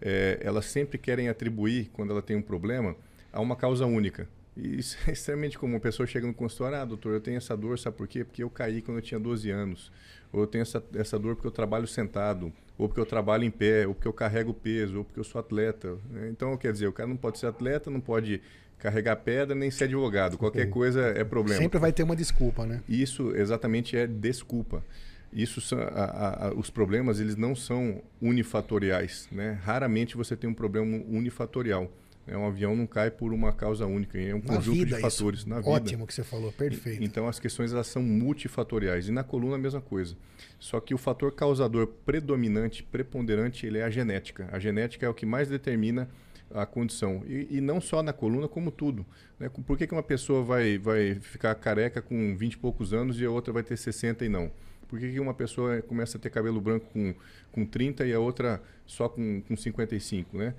[0.00, 2.96] É, elas sempre querem atribuir, quando ela tem um problema,
[3.32, 4.28] a uma causa única.
[4.56, 5.76] E isso é extremamente comum.
[5.76, 8.24] A pessoa chega no consultório, ah, doutor, eu tenho essa dor, sabe por quê?
[8.24, 9.92] Porque eu caí quando eu tinha 12 anos.
[10.32, 12.52] Ou eu tenho essa, essa dor porque eu trabalho sentado.
[12.76, 13.86] Ou porque eu trabalho em pé.
[13.86, 14.98] Ou porque eu carrego peso.
[14.98, 15.96] Ou porque eu sou atleta.
[16.28, 18.40] Então, quer dizer, o cara não pode ser atleta, não pode
[18.78, 20.36] carregar pedra nem ser advogado.
[20.38, 21.60] Qualquer coisa é problema.
[21.60, 22.82] Sempre vai ter uma desculpa, né?
[22.88, 24.84] Isso exatamente é desculpa.
[25.32, 29.58] Isso são, a, a, os problemas eles não são unifatoriais, né?
[29.62, 31.90] Raramente você tem um problema unifatorial.
[32.26, 32.36] Né?
[32.36, 35.40] Um avião não cai por uma causa única, é um na conjunto vida, de fatores
[35.40, 35.48] isso.
[35.48, 35.70] na vida.
[35.70, 37.02] Ótimo que você falou, perfeito.
[37.02, 40.16] então as questões elas são multifatoriais e na coluna a mesma coisa.
[40.58, 44.48] Só que o fator causador predominante, preponderante, ele é a genética.
[44.52, 46.08] A genética é o que mais determina
[46.54, 47.22] a condição.
[47.26, 49.04] E, e, não só na coluna, como tudo.
[49.38, 49.48] Né?
[49.48, 53.24] Por que, que uma pessoa vai, vai ficar careca com 20 e poucos anos e
[53.24, 54.50] a outra vai ter 60 e não?
[54.88, 57.14] Por que, que uma pessoa começa a ter cabelo branco com,
[57.50, 60.54] com 30 e a outra só com, com 55, né?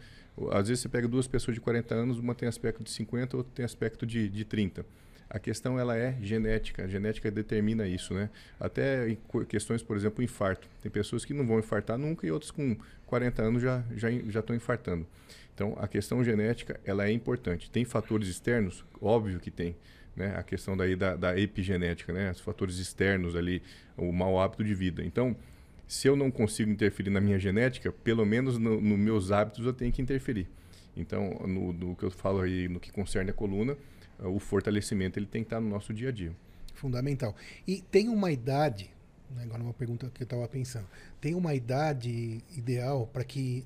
[0.51, 3.51] Às vezes você pega duas pessoas de 40 anos, uma tem aspecto de 50, outra
[3.55, 4.85] tem aspecto de, de 30.
[5.29, 8.29] A questão ela é genética, a genética determina isso, né?
[8.59, 10.67] Até em questões, por exemplo, infarto.
[10.81, 14.39] Tem pessoas que não vão infartar nunca e outras com 40 anos já já já
[14.39, 15.05] estão infartando.
[15.57, 17.67] Então, a questão genética ela é importante.
[17.71, 18.85] Tem fatores externos?
[19.01, 19.75] Óbvio que tem.
[20.15, 20.35] Né?
[20.37, 22.29] A questão daí da, da epigenética, né?
[22.29, 23.63] os fatores externos ali,
[23.97, 25.03] o mau hábito de vida.
[25.03, 25.35] Então,
[25.87, 29.73] se eu não consigo interferir na minha genética, pelo menos nos no meus hábitos eu
[29.73, 30.47] tenho que interferir.
[30.95, 33.75] Então, no, no que eu falo aí, no que concerne a coluna,
[34.19, 36.35] o fortalecimento ele tem que estar no nosso dia a dia.
[36.75, 37.35] Fundamental.
[37.67, 38.91] E tem uma idade,
[39.35, 40.85] né, agora uma pergunta que eu estava pensando,
[41.19, 43.65] tem uma idade ideal para que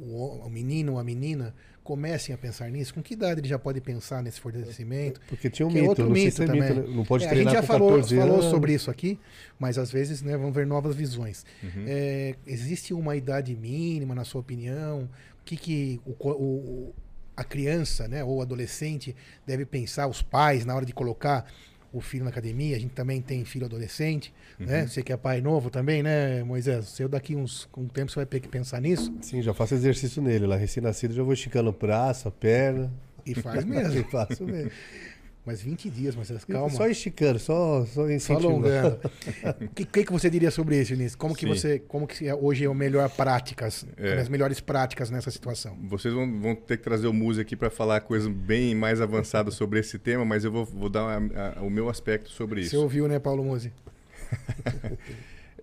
[0.00, 2.94] o, menino ou a menina comecem a pensar nisso?
[2.94, 5.20] Com que idade ele já pode pensar nesse fortalecimento?
[5.28, 6.74] Porque tinha um mito, outro não mito também.
[6.74, 6.90] Mito?
[6.90, 9.18] Não pode é, treinar A gente já falou, falou sobre isso aqui,
[9.58, 11.44] mas às vezes né, vão ver novas visões.
[11.62, 11.84] Uhum.
[11.86, 15.08] É, existe uma idade mínima, na sua opinião?
[15.40, 16.94] O que, que o, o,
[17.36, 21.50] a criança né, ou adolescente deve pensar, os pais, na hora de colocar
[21.92, 24.66] o filho na academia, a gente também tem filho adolescente, né?
[24.66, 24.72] uhum.
[24.72, 24.86] né?
[24.86, 26.86] Você que é pai novo também, né, Moisés?
[26.86, 29.12] Você daqui uns um tempo você vai ter que pensar nisso?
[29.20, 32.92] Sim, já faço exercício nele lá, recém-nascido, já vou esticando o braço, a perna.
[33.26, 34.04] E faz mesmo.
[34.10, 34.70] faço mesmo.
[35.44, 36.68] Mas 20 dias, mas calma.
[36.68, 39.00] Só esticando, só, só Só alongando.
[39.62, 41.14] O que, que, que, você diria sobre isso, Vinícius?
[41.14, 41.48] Como que Sim.
[41.48, 44.18] você, como que é, hoje é o melhor práticas, é.
[44.18, 45.78] as melhores práticas nessa situação?
[45.88, 49.50] Vocês vão, vão ter que trazer o Muse aqui para falar coisa bem mais avançada
[49.50, 52.70] sobre esse tema, mas eu vou, vou dar a, a, o meu aspecto sobre isso.
[52.70, 53.72] Você ouviu, né, Paulo Muse?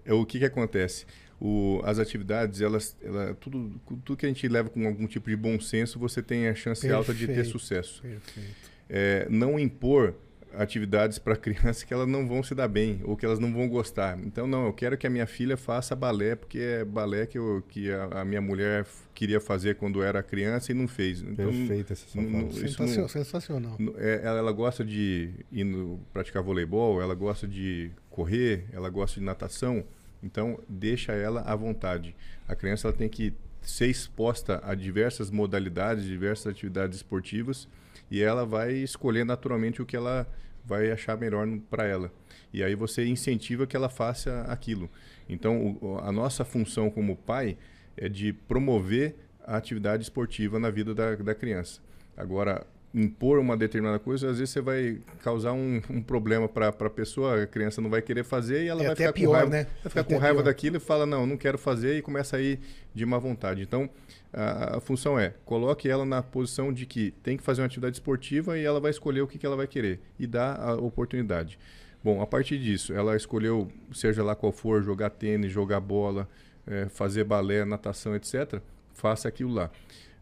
[0.09, 1.05] o que que acontece?
[1.39, 5.35] O, as atividades, elas, ela, tudo, tudo que a gente leva com algum tipo de
[5.35, 6.97] bom senso, você tem a chance Perfeito.
[6.97, 8.01] alta de ter sucesso.
[8.01, 10.15] Perfeito é, não impor
[10.57, 13.67] atividades para crianças que elas não vão se dar bem ou que elas não vão
[13.69, 14.17] gostar.
[14.19, 17.63] Então, não, eu quero que a minha filha faça balé porque é balé que, eu,
[17.69, 21.21] que a, a minha mulher queria fazer quando era criança e não fez.
[21.21, 22.21] Então, Perfeita essa sua
[22.51, 23.09] Sensacional.
[23.09, 23.77] sensacional.
[23.97, 29.19] É, ela, ela, gosta de ir no, praticar voleibol, ela gosta de correr, ela gosta
[29.19, 29.83] de natação.
[30.23, 32.15] Então, deixa ela à vontade.
[32.47, 37.67] A criança ela tem que ser exposta a diversas modalidades, diversas atividades esportivas
[38.09, 40.27] e ela vai escolher naturalmente o que ela
[40.65, 42.11] vai achar melhor para ela.
[42.53, 44.89] E aí você incentiva que ela faça aquilo.
[45.29, 47.57] Então, o, a nossa função como pai
[47.95, 49.15] é de promover
[49.45, 51.81] a atividade esportiva na vida da, da criança.
[52.15, 52.65] Agora,
[52.97, 57.43] impor uma determinada coisa, às vezes você vai causar um, um problema para a pessoa,
[57.43, 59.67] a criança não vai querer fazer e ela é vai ficar pior, com raiva, né?
[59.83, 60.43] vai ficar com raiva pior.
[60.45, 62.59] daquilo e fala, não, não quero fazer e começa a ir
[62.93, 63.61] de má vontade.
[63.61, 63.87] Então,
[64.33, 67.95] a, a, função é, coloque ela na posição de que tem que fazer uma atividade
[67.95, 71.59] esportiva e ela vai escolher o que, que ela vai querer e dá a oportunidade.
[72.03, 76.27] Bom, a partir disso, ela escolheu, seja lá qual for, jogar tênis, jogar bola,
[76.65, 78.59] é, fazer balé, natação, etc.,
[78.93, 79.69] faça aquilo lá.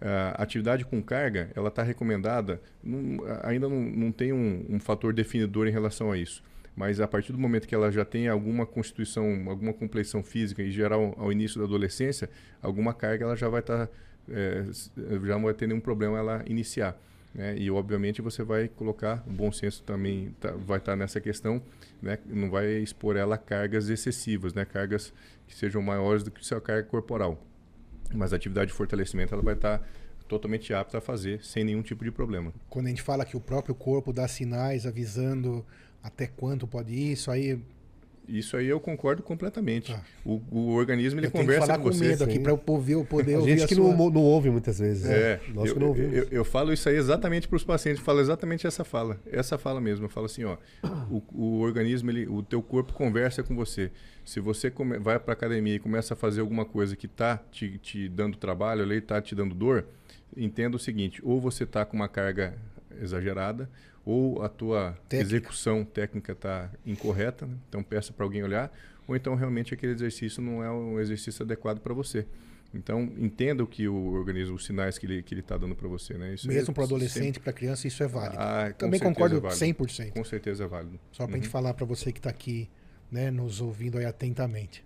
[0.01, 5.13] A atividade com carga, ela está recomendada, não, ainda não, não tem um, um, fator
[5.13, 6.43] definidor em relação a isso.
[6.75, 10.69] Mas a partir do momento que ela já tem alguma constituição, alguma compleição física, em
[10.69, 12.29] geral ao início da adolescência,
[12.61, 13.93] alguma carga ela já vai estar, tá,
[14.29, 14.65] é,
[15.23, 16.99] já não vai ter nenhum problema ela iniciar.
[17.33, 17.57] Né?
[17.57, 21.61] E obviamente você vai colocar, o bom senso também tá, vai estar tá nessa questão,
[22.01, 22.17] né?
[22.25, 24.65] não vai expor ela a cargas excessivas, né?
[24.65, 25.13] cargas
[25.47, 27.41] que sejam maiores do que sua carga corporal.
[28.13, 29.81] Mas a atividade de fortalecimento ela vai estar
[30.27, 32.53] totalmente apta a fazer sem nenhum tipo de problema.
[32.69, 35.65] Quando a gente fala que o próprio corpo dá sinais avisando
[36.01, 37.59] até quanto pode ir, isso aí
[38.27, 39.93] isso aí eu concordo completamente.
[39.93, 40.01] Tá.
[40.25, 42.07] O, o, organismo ele eu conversa falar com, você.
[42.07, 43.95] medo aqui para eu poder, poder a ouvir gente a que sua...
[43.95, 45.05] não, não ouve muitas vezes.
[45.05, 45.53] É, né?
[45.53, 46.15] Nós eu, que não ouvimos.
[46.15, 48.01] Eu, eu, falo isso aí exatamente para os pacientes.
[48.01, 49.19] Falo exatamente essa fala.
[49.31, 50.05] Essa fala mesmo.
[50.05, 50.57] Eu falo assim, ó,
[51.09, 53.91] o, o organismo, ele, o teu corpo conversa com você.
[54.23, 57.77] Se você come, vai para academia e começa a fazer alguma coisa que está te,
[57.77, 59.85] te dando trabalho, ele está te dando dor,
[60.35, 62.57] entenda o seguinte: ou você está com uma carga
[62.99, 63.69] exagerada,
[64.05, 65.35] ou a tua técnica.
[65.35, 67.55] execução técnica está incorreta, né?
[67.67, 68.71] então peça para alguém olhar,
[69.07, 72.25] ou então realmente aquele exercício não é um exercício adequado para você.
[72.73, 75.75] Então, entenda o que o organismo, os sinais que ele está que ele tá dando
[75.75, 76.15] para você.
[76.15, 76.33] Né?
[76.33, 78.35] Isso Mesmo é, para adolescente, para criança, isso é válido.
[78.37, 79.65] Ah, Também concordo é válido.
[79.65, 80.11] 100%.
[80.11, 80.99] Com certeza é válido.
[81.09, 81.43] Só para a uhum.
[81.43, 82.69] gente falar para você que está aqui
[83.09, 84.83] né, nos ouvindo aí atentamente.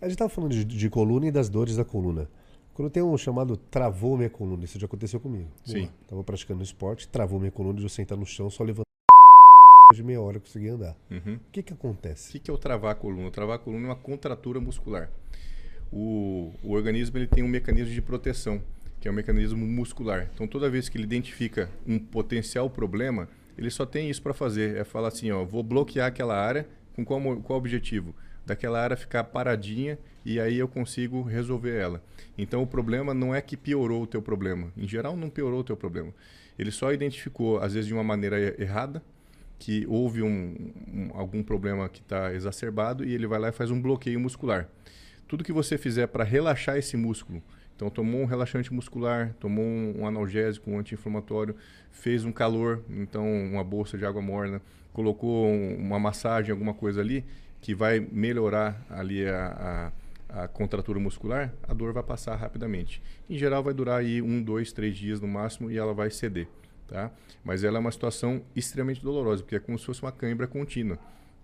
[0.00, 2.28] A gente estava falando de, de coluna e das dores da coluna.
[2.74, 5.48] Quando tem um chamado travou minha coluna, isso já aconteceu comigo.
[5.64, 5.88] Sim.
[6.02, 8.82] Estava praticando esporte, travou minha coluna de eu sentar no chão, só levantar
[9.94, 10.96] de meia hora eu consegui andar.
[11.08, 11.36] Uhum.
[11.36, 12.30] O que que acontece?
[12.30, 13.28] O que, que é o travar a coluna?
[13.28, 15.08] O travar a coluna é uma contratura muscular.
[15.92, 18.60] O, o organismo ele tem um mecanismo de proteção,
[19.00, 20.28] que é um mecanismo muscular.
[20.34, 24.76] Então, toda vez que ele identifica um potencial problema, ele só tem isso para fazer.
[24.76, 28.12] É falar assim, ó, vou bloquear aquela área com qual, qual objetivo?
[28.44, 32.02] Daquela área ficar paradinha e aí eu consigo resolver ela.
[32.36, 34.72] Então o problema não é que piorou o teu problema.
[34.76, 36.12] Em geral não piorou o teu problema.
[36.58, 39.02] Ele só identificou às vezes de uma maneira errada
[39.58, 43.70] que houve um, um algum problema que está exacerbado e ele vai lá e faz
[43.70, 44.68] um bloqueio muscular.
[45.26, 47.42] Tudo que você fizer para relaxar esse músculo,
[47.74, 51.56] então tomou um relaxante muscular, tomou um, analgésico, um anti-inflamatório,
[51.90, 54.60] fez um calor, então uma bolsa de água morna,
[54.92, 57.24] colocou um, uma massagem, alguma coisa ali
[57.60, 59.46] que vai melhorar ali a,
[59.88, 59.92] a
[60.34, 63.00] a contratura muscular, a dor vai passar rapidamente.
[63.30, 66.48] Em geral, vai durar aí um, dois, três dias no máximo e ela vai ceder.
[66.88, 67.10] Tá?
[67.44, 70.98] Mas ela é uma situação extremamente dolorosa, porque é como se fosse uma cãibra contínua.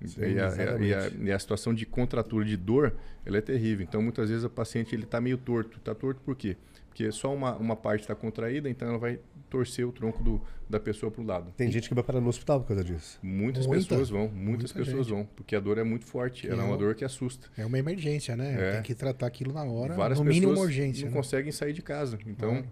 [0.05, 3.85] Sim, e, a, e, a, e, a, situação de contratura de dor, ela é terrível.
[3.89, 5.79] Então, muitas vezes o paciente ele está meio torto.
[5.79, 6.57] Está torto por quê?
[6.89, 9.21] Porque só uma, uma parte está contraída, então ela vai
[9.51, 11.53] torcer o tronco do, da pessoa para o lado.
[11.57, 13.19] Tem gente que vai parar no hospital por causa disso.
[13.23, 13.89] Muitas Muita.
[13.89, 15.17] pessoas vão, muitas Muita pessoas gente.
[15.17, 17.49] vão, porque a dor é muito forte, ela é, é uma dor que assusta.
[17.57, 18.57] É uma emergência, né?
[18.59, 18.73] É.
[18.73, 21.05] Tem que tratar aquilo na hora, Várias no mínimo uma urgência.
[21.05, 21.17] não né?
[21.17, 22.65] conseguem sair de casa, então...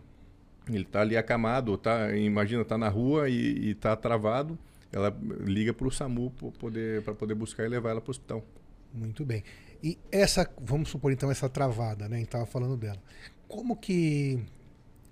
[0.71, 4.59] Ele está ali acamado, tá, imagina, está na rua e está travado,
[4.93, 8.45] ela liga para o SAMU para poder, poder buscar e levar ela para o hospital.
[8.93, 9.43] Muito bem.
[9.83, 12.17] E essa, vamos supor então, essa travada, né?
[12.17, 13.01] A gente estava falando dela.
[13.47, 14.41] Como que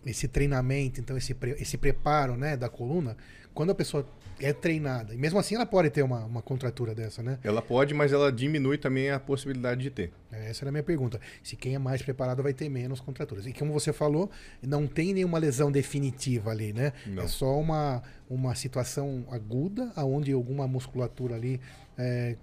[0.07, 3.16] esse treinamento, então, esse, pre, esse preparo né, da coluna,
[3.53, 4.07] quando a pessoa
[4.38, 7.38] é treinada, e mesmo assim ela pode ter uma, uma contratura dessa, né?
[7.42, 10.12] Ela pode, mas ela diminui também a possibilidade de ter.
[10.31, 11.19] É, essa era a minha pergunta.
[11.42, 13.47] Se quem é mais preparado vai ter menos contraturas.
[13.47, 14.31] E como você falou,
[14.62, 16.92] não tem nenhuma lesão definitiva ali, né?
[17.07, 17.23] Não.
[17.23, 21.59] É só uma, uma situação aguda, onde alguma musculatura ali
[21.97, 22.37] é,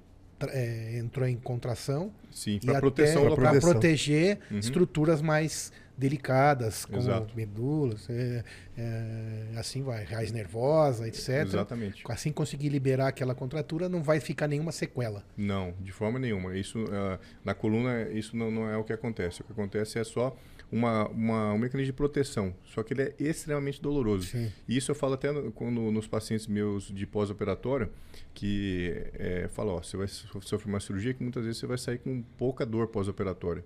[0.50, 2.12] é, entrou em contração.
[2.32, 3.36] Sim, para proteção.
[3.36, 4.58] Para proteger uhum.
[4.58, 7.36] estruturas mais delicadas, como Exato.
[7.36, 8.44] medulas, é,
[8.78, 11.46] é, assim vai, raiz nervosa, etc.
[11.46, 12.04] Exatamente.
[12.10, 15.24] Assim conseguir liberar aquela contratura, não vai ficar nenhuma sequela.
[15.38, 16.58] Não, de forma nenhuma.
[16.58, 19.42] Isso uh, na coluna isso não, não, é o que acontece.
[19.42, 20.36] O que acontece é só
[20.72, 24.26] uma, uma, um mecanismo de proteção, só que ele é extremamente doloroso.
[24.28, 24.52] Sim.
[24.68, 27.90] E isso eu falo até no, quando, nos pacientes meus de pós-operatório,
[28.34, 32.00] que é, fala, ó, você vai sofrer uma cirurgia que muitas vezes você vai sair
[32.00, 33.64] com pouca dor pós-operatória.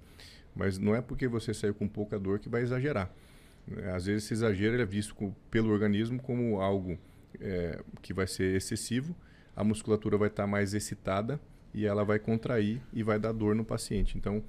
[0.57, 3.11] Mas não é porque você saiu com pouca dor que vai exagerar.
[3.77, 6.97] É, às vezes esse exagero é visto com, pelo organismo como algo
[7.39, 9.15] é, que vai ser excessivo,
[9.55, 11.39] a musculatura vai estar tá mais excitada
[11.73, 14.17] e ela vai contrair e vai dar dor no paciente.
[14.17, 14.43] Então,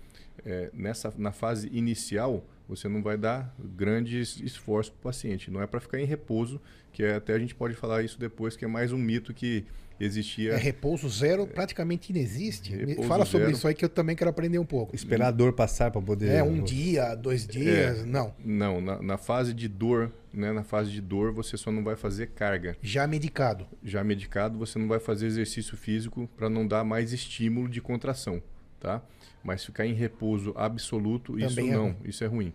[0.44, 5.50] é, nessa, na fase inicial, você não vai dar grandes esforços para o paciente.
[5.50, 6.60] Não é para ficar em repouso,
[6.92, 9.64] que é, até a gente pode falar isso depois, que é mais um mito que
[10.00, 10.52] existia.
[10.52, 12.72] É repouso zero, praticamente inexiste.
[13.06, 13.56] Fala sobre zero.
[13.56, 14.94] isso aí que eu também quero aprender um pouco.
[14.94, 16.30] Esperar a dor passar para poder.
[16.30, 18.34] É, um dia, dois dias, é, não.
[18.44, 20.52] Não, na, na, fase de dor, né?
[20.52, 22.76] Na fase de dor, você só não vai fazer carga.
[22.82, 23.66] Já medicado.
[23.82, 28.42] Já medicado, você não vai fazer exercício físico para não dar mais estímulo de contração,
[28.80, 29.02] tá?
[29.42, 31.96] Mas ficar em repouso absoluto, Também isso é não, ruim.
[32.04, 32.52] isso é ruim.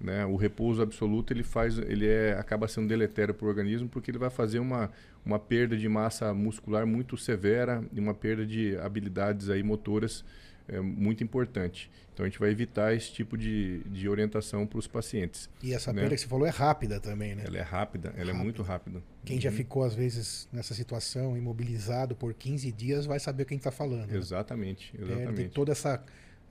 [0.00, 0.26] Né?
[0.26, 4.18] O repouso absoluto ele faz, ele é, acaba sendo deletério para o organismo porque ele
[4.18, 4.90] vai fazer uma,
[5.24, 10.24] uma perda de massa muscular muito severa e uma perda de habilidades aí motoras
[10.68, 11.90] é, muito importante.
[12.12, 15.50] Então a gente vai evitar esse tipo de, de orientação para os pacientes.
[15.62, 16.02] E essa né?
[16.02, 17.42] perda que você falou é rápida também, né?
[17.46, 18.30] Ela é rápida, ela rápida.
[18.30, 19.02] é muito rápida.
[19.24, 19.42] Quem uhum.
[19.42, 24.06] já ficou às vezes nessa situação imobilizado por 15 dias vai saber quem está falando.
[24.06, 24.16] Né?
[24.16, 25.34] Exatamente, exatamente.
[25.34, 26.02] Perde toda essa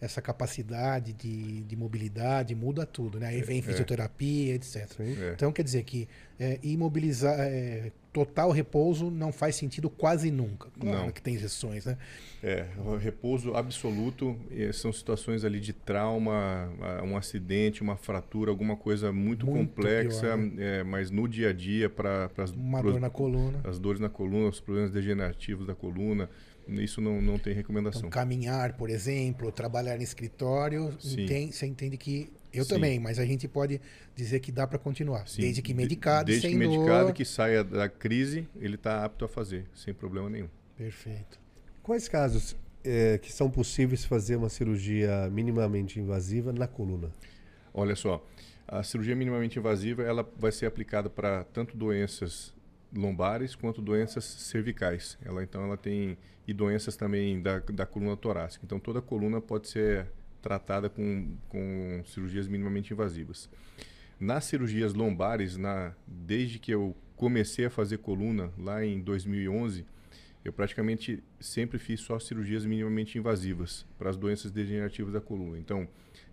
[0.04, 3.28] essa capacidade de, de mobilidade, muda tudo, né?
[3.28, 3.62] Aí vem é.
[3.62, 5.00] fisioterapia, etc.
[5.00, 5.34] É.
[5.34, 10.70] Então quer dizer que é, imobilizar, é, total repouso não faz sentido quase nunca.
[10.78, 11.12] Claro não.
[11.12, 11.98] que tem exceções, né?
[12.44, 12.66] É,
[13.00, 14.38] repouso absoluto
[14.74, 16.70] são situações ali de trauma,
[17.04, 20.80] um acidente, uma fratura, alguma coisa muito, muito complexa, pior, né?
[20.80, 24.10] é, mas no dia a dia para uma pros, dor na coluna, as dores na
[24.10, 26.30] coluna, os problemas degenerativos da coluna
[26.67, 27.99] isso não, não tem recomendação.
[27.99, 32.32] Então, caminhar, por exemplo, trabalhar em escritório, entende, você entende que.
[32.52, 32.76] Eu Sim.
[32.76, 33.82] também, mas a gente pode
[34.15, 35.28] dizer que dá para continuar.
[35.28, 35.41] Sim.
[35.41, 37.13] Desde que medicado, desde sem que medicado, dor.
[37.13, 40.47] que saia da crise, ele está apto a fazer, sem problema nenhum.
[40.78, 41.39] Perfeito.
[41.82, 47.12] Quais casos é, que são possíveis fazer uma cirurgia minimamente invasiva na coluna?
[47.73, 48.23] Olha só,
[48.67, 52.54] a cirurgia minimamente invasiva ela vai ser aplicada para tanto doenças
[52.95, 55.17] lombares quanto doenças cervicais.
[55.23, 58.65] Ela então ela tem e doenças também da, da coluna torácica.
[58.65, 60.08] Então toda coluna pode ser
[60.41, 63.49] tratada com, com cirurgias minimamente invasivas.
[64.19, 69.86] Nas cirurgias lombares, na, desde que eu comecei a fazer coluna lá em 2011,
[70.43, 75.58] eu praticamente sempre fiz só cirurgias minimamente invasivas para as doenças degenerativas da coluna.
[75.58, 75.88] Então,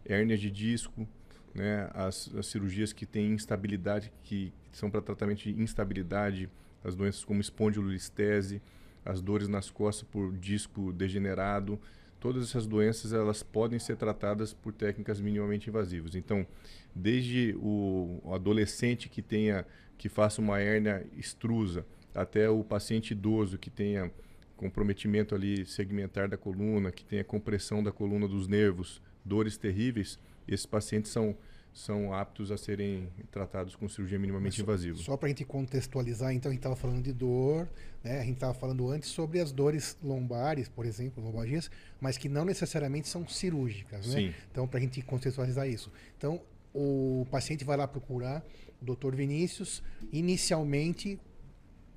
[0.05, 1.09] hérnia de disco,
[1.55, 6.49] né, as, as cirurgias que têm instabilidade, que são para tratamento de instabilidade,
[6.85, 8.63] as doenças como espondilolistese,
[9.05, 11.79] as dores nas costas por disco degenerado,
[12.19, 16.15] todas essas doenças elas podem ser tratadas por técnicas minimamente invasivas.
[16.15, 16.47] Então,
[16.95, 21.85] desde o adolescente que tenha que faça uma hérnia extrusa,
[22.15, 24.11] até o paciente idoso que tenha
[24.57, 30.67] comprometimento ali segmentar da coluna, que tenha compressão da coluna dos nervos, dores terríveis, esses
[30.67, 31.37] pacientes são
[31.73, 34.99] são aptos a serem tratados com cirurgia minimamente Só- invasiva.
[34.99, 37.69] Só para a gente contextualizar, então a gente estava falando de dor,
[38.03, 38.19] né?
[38.19, 42.45] a gente estava falando antes sobre as dores lombares, por exemplo, lombalgias, mas que não
[42.45, 44.07] necessariamente são cirúrgicas.
[44.09, 44.13] Né?
[44.15, 44.35] Sim.
[44.51, 45.93] Então, para a gente contextualizar isso.
[46.19, 46.41] Então,
[46.75, 48.45] o paciente vai lá procurar
[48.83, 49.15] o Dr.
[49.15, 51.21] Vinícius, inicialmente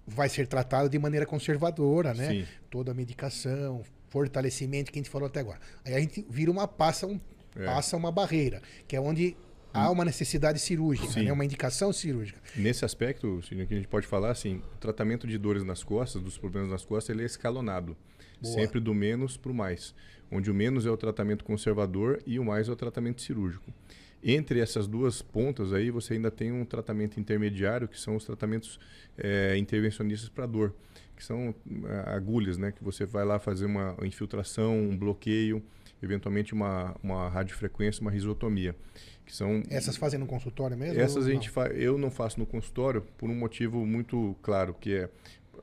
[0.05, 2.29] vai ser tratado de maneira conservadora, né?
[2.29, 2.45] Sim.
[2.69, 5.59] Toda a medicação, fortalecimento que a gente falou até agora.
[5.85, 7.19] Aí a gente vira uma passa, um,
[7.55, 7.65] É.
[7.65, 9.35] passa uma barreira, que é onde
[9.73, 11.31] há uma necessidade cirúrgica, né?
[11.31, 12.39] uma indicação cirúrgica.
[12.55, 16.37] Nesse aspecto, que a gente pode falar assim, o tratamento de dores nas costas, dos
[16.37, 17.97] problemas nas costas, ele é escalonado.
[18.39, 18.53] Boa.
[18.53, 19.95] Sempre do menos para o mais.
[20.31, 23.73] Onde o menos é o tratamento conservador e o mais é o tratamento cirúrgico.
[24.23, 28.79] Entre essas duas pontas aí, você ainda tem um tratamento intermediário, que são os tratamentos
[29.17, 30.73] eh, intervencionistas para dor,
[31.15, 31.53] que são
[31.85, 32.71] ah, agulhas, né?
[32.71, 35.61] Que você vai lá fazer uma infiltração, um bloqueio,
[36.03, 38.75] eventualmente uma, uma radiofrequência, uma risotomia.
[39.25, 40.99] Que são Essas fazem no consultório mesmo?
[40.99, 41.53] essas a gente não?
[41.53, 41.67] fa...
[41.69, 45.09] eu não faço no consultório por um motivo muito claro, que é,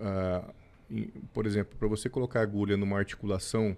[0.01, 0.45] ah,
[0.91, 3.77] em- por exemplo, para você colocar agulha numa articulação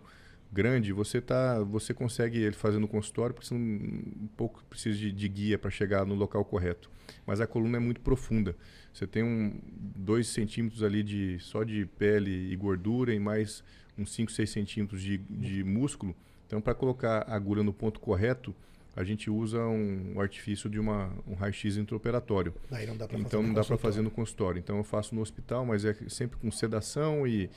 [0.53, 4.97] grande, você tá, você consegue ele fazer no consultório, porque você não, um pouco precisa
[4.99, 6.91] de, de guia para chegar no local correto.
[7.27, 8.55] Mas a coluna é muito profunda.
[8.93, 9.59] Você tem um
[9.97, 13.65] dois centímetros ali de só de pele e gordura e mais
[13.99, 16.15] uns 5, 6 centímetros de, de músculo.
[16.53, 18.55] Então, para colocar a agulha no ponto correto,
[18.95, 22.53] a gente usa um, artifício de uma, um raio-x intraoperatório.
[22.71, 24.59] Daí não dá pra Então não dá para fazer no consultório.
[24.59, 27.49] Então eu faço no hospital, mas é sempre com sedação e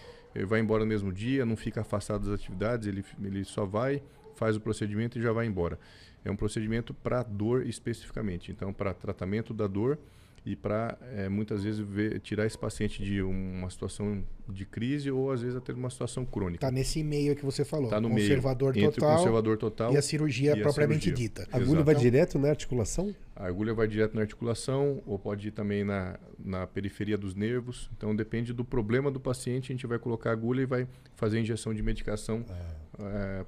[0.47, 4.01] vai embora no mesmo dia, não fica afastado das atividades, ele, ele só vai,
[4.33, 5.77] faz o procedimento e já vai embora.
[6.23, 8.49] É um procedimento para dor especificamente.
[8.49, 9.99] Então, para tratamento da dor
[10.45, 10.97] e para
[11.31, 15.73] muitas vezes ver- tirar esse paciente de uma situação de crise ou às vezes até
[15.73, 16.59] de uma situação crônica.
[16.61, 17.89] Tá nesse meio que você falou.
[17.89, 21.05] Tá no meio, conservador entre total o conservador total e a cirurgia e a propriamente
[21.05, 21.27] cirurgia.
[21.29, 21.47] dita.
[21.51, 23.15] A agulha vai Então, direto na articulação?
[23.35, 27.89] A agulha vai direto na articulação ou pode ir também na, na periferia dos nervos.
[27.97, 31.37] Então depende do problema do paciente, a gente vai colocar a agulha e vai fazer
[31.37, 32.45] a injeção de medicação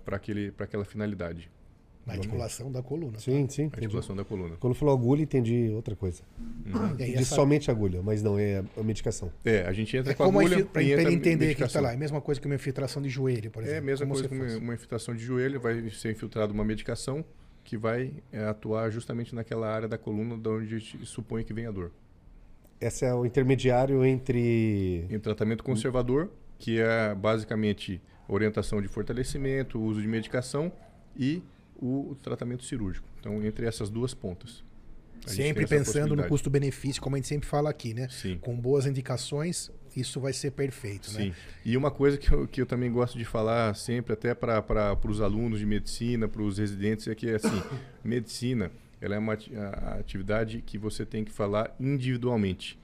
[0.03, 0.17] para
[0.65, 1.49] aquela finalidade.
[2.07, 3.19] Na articulação da coluna.
[3.19, 3.63] Sim, sim.
[3.63, 3.75] entendi.
[3.85, 4.55] Articulação da coluna.
[4.59, 6.23] Quando falou agulha, entendi outra coisa.
[6.65, 9.31] Aí Entendi essa- somente agulha, mas não, é a medicação.
[9.43, 11.91] É, a gente entra É com a como agulha para ele entender que está lá.
[11.91, 13.75] É a mesma coisa que uma infiltração de joelho, por exemplo.
[13.75, 17.23] É a mesma Como coisa que uma infiltração de joelho, vai ser infiltrada uma medicação
[17.63, 21.53] que vai é, atuar justamente naquela área da coluna de onde a gente supõe que
[21.53, 21.91] vem a dor.
[22.79, 25.05] Esse é o intermediário entre.
[25.09, 30.71] Em tratamento conservador, que é basicamente orientação de fortalecimento, uso de medicação
[31.17, 31.41] e
[31.79, 33.07] o tratamento cirúrgico.
[33.19, 34.63] Então, entre essas duas pontas.
[35.25, 38.07] Sempre pensando no custo-benefício, como a gente sempre fala aqui, né?
[38.09, 38.37] Sim.
[38.37, 41.29] Com boas indicações, isso vai ser perfeito, Sim.
[41.29, 41.35] né?
[41.65, 45.19] E uma coisa que eu, que eu também gosto de falar sempre, até para os
[45.19, 47.61] alunos de medicina, para os residentes, é que assim,
[48.03, 49.37] medicina ela é uma
[49.99, 52.79] atividade que você tem que falar individualmente.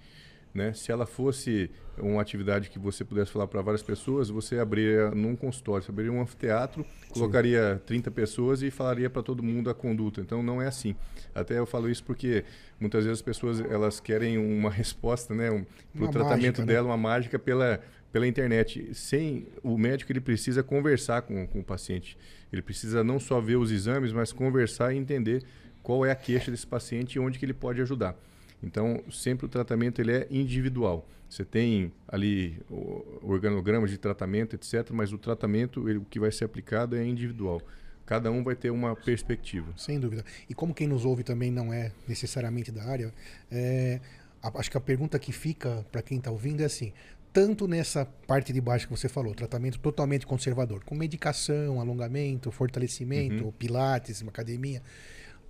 [0.54, 0.72] Né?
[0.74, 5.36] Se ela fosse uma atividade que você pudesse falar para várias pessoas, você abriria num
[5.36, 10.22] consultório, você abriria um anfiteatro, colocaria 30 pessoas e falaria para todo mundo a conduta.
[10.22, 10.96] Então não é assim.
[11.34, 12.46] Até eu falo isso porque
[12.80, 16.74] muitas vezes as pessoas elas querem uma resposta, né, um, para o tratamento mágica, né?
[16.74, 18.94] dela, uma mágica pela pela internet.
[18.94, 22.16] Sem o médico ele precisa conversar com, com o paciente.
[22.52, 25.44] Ele precisa não só ver os exames, mas conversar e entender
[25.82, 28.16] qual é a queixa desse paciente e onde que ele pode ajudar.
[28.64, 31.08] Então, sempre o tratamento ele é individual.
[31.30, 36.32] Você tem ali o organograma de tratamento, etc., mas o tratamento, ele, o que vai
[36.32, 37.62] ser aplicado é individual.
[38.06, 39.74] Cada um vai ter uma perspectiva.
[39.78, 40.24] Sem dúvida.
[40.50, 43.14] E como quem nos ouve também não é necessariamente da área,
[43.52, 44.00] é,
[44.42, 46.94] a- acho que a pergunta que fica para quem está ouvindo é assim:
[47.32, 53.46] tanto nessa parte de baixo que você falou, tratamento totalmente conservador, com medicação, alongamento, fortalecimento,
[53.46, 53.52] Uhum.
[53.54, 54.84] pilates, uma academia,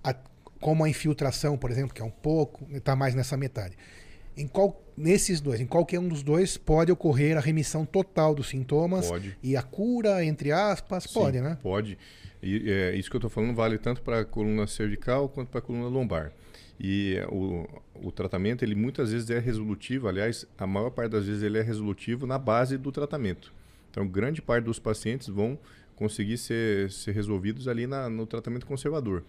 [0.02, 0.16] a-
[0.64, 3.76] como a infiltração, por exemplo, que é um pouco, está mais nessa metade.
[4.34, 8.48] Em qual, nesses dois, em qualquer um dos dois, pode ocorrer a remissão total dos
[8.48, 9.36] sintomas Pode.
[9.42, 11.58] e a cura, entre aspas, pode, Sim, né?
[11.62, 11.98] Pode.
[12.42, 15.58] E é, isso que eu estou falando vale tanto para a coluna cervical quanto para
[15.58, 16.32] a coluna lombar.
[16.80, 17.68] E é, o,
[18.02, 21.62] o tratamento, ele muitas vezes é resolutivo, aliás, a maior parte das vezes ele é
[21.62, 23.52] resolutivo na base do tratamento.
[23.90, 25.58] Então, grande parte dos pacientes vão
[25.94, 29.22] conseguir ser, ser resolvidos ali na, no tratamento conservador.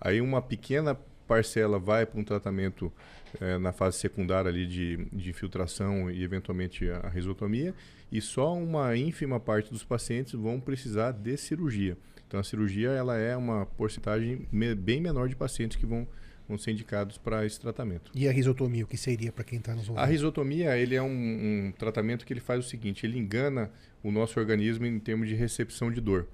[0.00, 2.92] Aí uma pequena parcela vai para um tratamento
[3.40, 7.74] eh, na fase secundária ali de, de infiltração e eventualmente a risotomia
[8.10, 11.98] e só uma ínfima parte dos pacientes vão precisar de cirurgia.
[12.26, 16.08] Então a cirurgia ela é uma porcentagem me- bem menor de pacientes que vão,
[16.48, 18.10] vão ser indicados para esse tratamento.
[18.14, 20.02] E a risotomia, o que seria para quem está nos ouvindo?
[20.02, 23.70] A risotomia ele é um, um tratamento que ele faz o seguinte, ele engana
[24.02, 26.26] o nosso organismo em termos de recepção de dor.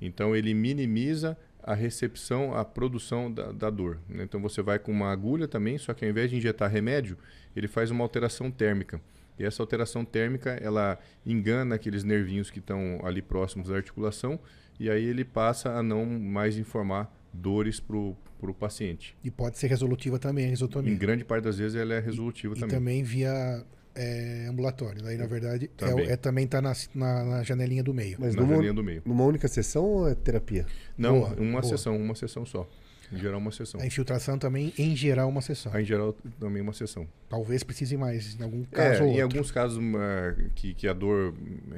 [0.00, 1.36] Então ele minimiza
[1.66, 3.98] a recepção, a produção da, da dor.
[4.08, 4.22] Né?
[4.22, 7.18] Então você vai com uma agulha também, só que ao invés de injetar remédio,
[7.56, 9.00] ele faz uma alteração térmica.
[9.36, 14.38] E essa alteração térmica, ela engana aqueles nervinhos que estão ali próximos da articulação
[14.78, 19.16] e aí ele passa a não mais informar dores para o paciente.
[19.24, 20.92] E pode ser resolutiva também, a risotomia.
[20.92, 22.76] Em grande parte das vezes ela é resolutiva e, também.
[22.76, 23.64] E também via
[23.96, 25.02] é, ambulatório.
[25.02, 28.16] Daí, na verdade, é também, é, é também está na, na, na, janelinha do meio.
[28.20, 29.02] Mas na numa, janelinha do meio.
[29.04, 30.66] Numa única sessão ou é terapia?
[30.96, 31.62] Não, boa, uma boa.
[31.62, 32.68] sessão, uma sessão só.
[33.12, 33.80] Em geral, uma sessão.
[33.80, 35.70] A infiltração também, em geral, uma sessão.
[35.72, 37.06] Ah, em geral, também uma sessão.
[37.28, 39.04] Talvez precise mais, em algum caso.
[39.04, 41.32] É, em alguns casos uh, que, que a dor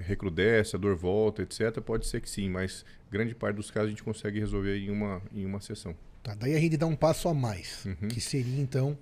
[0.07, 3.91] recrudesce, a dor volta, etc., pode ser que sim, mas grande parte dos casos a
[3.91, 5.95] gente consegue resolver em uma, em uma sessão.
[6.23, 8.09] Tá, daí a gente dá um passo a mais, uhum.
[8.09, 8.97] que seria então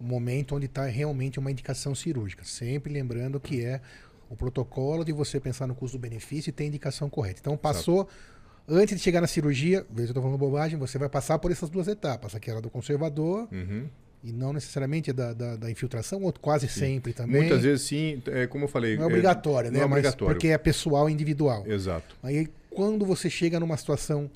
[0.00, 2.42] o momento onde está realmente uma indicação cirúrgica.
[2.44, 3.80] Sempre lembrando que é
[4.28, 7.40] o protocolo de você pensar no custo-benefício e ter a indicação correta.
[7.40, 8.02] Então, passou.
[8.02, 8.40] Exato
[8.70, 11.68] antes de chegar na cirurgia, veja, eu estou falando bobagem, você vai passar por essas
[11.68, 12.34] duas etapas.
[12.34, 13.86] Aquela do conservador uhum.
[14.22, 16.80] e não necessariamente da, da, da, infiltração, ou quase sim.
[16.80, 17.40] sempre também.
[17.40, 18.96] Muitas vezes sim, é, como eu falei.
[18.96, 19.78] Não é obrigatório, é, né?
[19.78, 20.26] Não é obrigatório.
[20.26, 21.66] Mas porque é pessoal individual.
[21.66, 22.16] Exato.
[22.22, 24.30] Aí quando você chega numa situação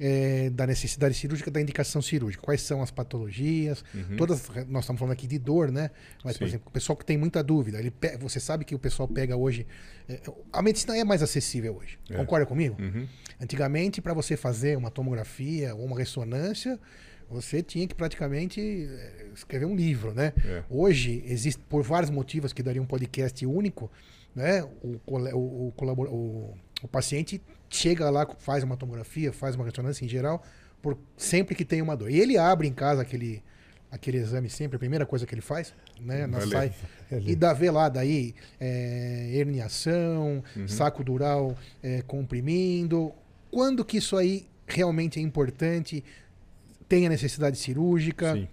[0.00, 2.42] é, da necessidade cirúrgica, da indicação cirúrgica.
[2.42, 3.84] Quais são as patologias?
[3.94, 4.16] Uhum.
[4.16, 5.90] Todas, nós estamos falando aqui de dor, né?
[6.24, 6.38] Mas, Sim.
[6.38, 9.36] por exemplo, o pessoal que tem muita dúvida, ele você sabe que o pessoal pega
[9.36, 9.66] hoje.
[10.08, 10.18] É,
[10.50, 11.98] a medicina é mais acessível hoje.
[12.08, 12.16] É.
[12.16, 12.80] Concorda comigo?
[12.80, 13.06] Uhum.
[13.38, 16.80] Antigamente, para você fazer uma tomografia ou uma ressonância,
[17.28, 20.32] você tinha que praticamente é, escrever um livro, né?
[20.42, 20.64] É.
[20.70, 23.90] Hoje, existe, por vários motivos que daria um podcast único,
[24.34, 24.62] né?
[24.82, 27.40] O, o, o, o, o paciente
[27.70, 30.42] chega lá, faz uma tomografia, faz uma ressonância em geral,
[30.82, 32.10] por sempre que tem uma dor.
[32.10, 33.42] E ele abre em casa aquele,
[33.90, 36.26] aquele exame sempre, a primeira coisa que ele faz, né?
[36.26, 36.72] Na sai,
[37.10, 40.68] e dá vê lá daí é, herniação, uhum.
[40.68, 43.12] saco dural é, comprimindo.
[43.50, 46.04] Quando que isso aí realmente é importante?
[46.88, 48.34] Tem a necessidade cirúrgica?
[48.34, 48.48] Sim.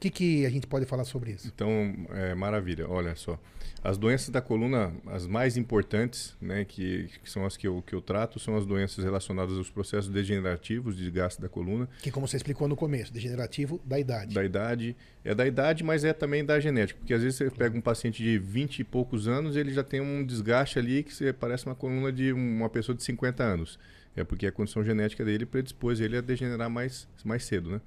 [0.00, 1.46] O que, que a gente pode falar sobre isso?
[1.46, 2.88] Então, é, maravilha.
[2.88, 3.38] Olha só.
[3.84, 7.94] As doenças da coluna, as mais importantes, né, que, que, são as que eu, que
[7.94, 11.86] eu trato, são as doenças relacionadas aos processos degenerativos de desgaste da coluna.
[12.00, 14.34] Que, como você explicou no começo, degenerativo da idade.
[14.34, 14.96] Da idade.
[15.22, 16.98] É da idade, mas é também da genética.
[16.98, 20.00] Porque às vezes você pega um paciente de 20 e poucos anos ele já tem
[20.00, 23.78] um desgaste ali que você, parece uma coluna de uma pessoa de 50 anos.
[24.16, 27.80] É porque a condição genética dele predispôs ele a degenerar mais, mais cedo, né?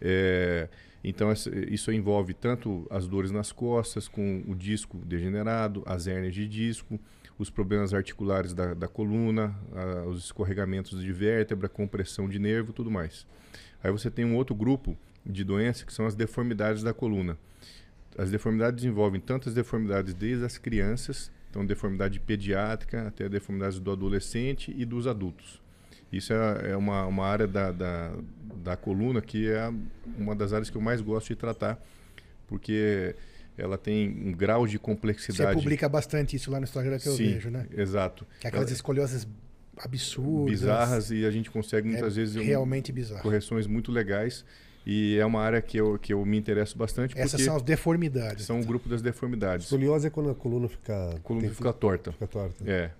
[0.00, 0.68] É,
[1.04, 1.32] então,
[1.68, 6.98] isso envolve tanto as dores nas costas, com o disco degenerado, as hérnias de disco,
[7.38, 12.90] os problemas articulares da, da coluna, a, os escorregamentos de vértebra, compressão de nervo, tudo
[12.90, 13.26] mais.
[13.82, 14.96] Aí você tem um outro grupo
[15.26, 17.36] de doenças que são as deformidades da coluna.
[18.16, 24.72] As deformidades envolvem tantas deformidades desde as crianças, então deformidade pediátrica até deformidades do adolescente
[24.76, 25.61] e dos adultos.
[26.12, 28.12] Isso é, é uma, uma área da, da,
[28.56, 29.72] da coluna que é
[30.18, 31.82] uma das áreas que eu mais gosto de tratar,
[32.46, 33.14] porque
[33.56, 35.54] ela tem um grau de complexidade.
[35.54, 37.66] Você publica bastante isso lá no Instagram que eu Sim, vejo, né?
[37.76, 38.26] Exato.
[38.40, 39.26] Que é aquelas ela, escoliosas
[39.76, 40.60] absurdas.
[40.60, 43.22] Bizarras e a gente consegue muitas é vezes realmente bizarro.
[43.22, 44.44] correções muito legais.
[44.84, 47.16] E é uma área que eu, que eu me interesso bastante.
[47.16, 48.44] Essas são as deformidades.
[48.44, 49.66] São o grupo das deformidades.
[49.66, 51.14] Escoliose é quando a coluna fica.
[51.14, 52.10] A coluna fica torta.
[52.10, 52.68] Fica torta.
[52.68, 52.90] É.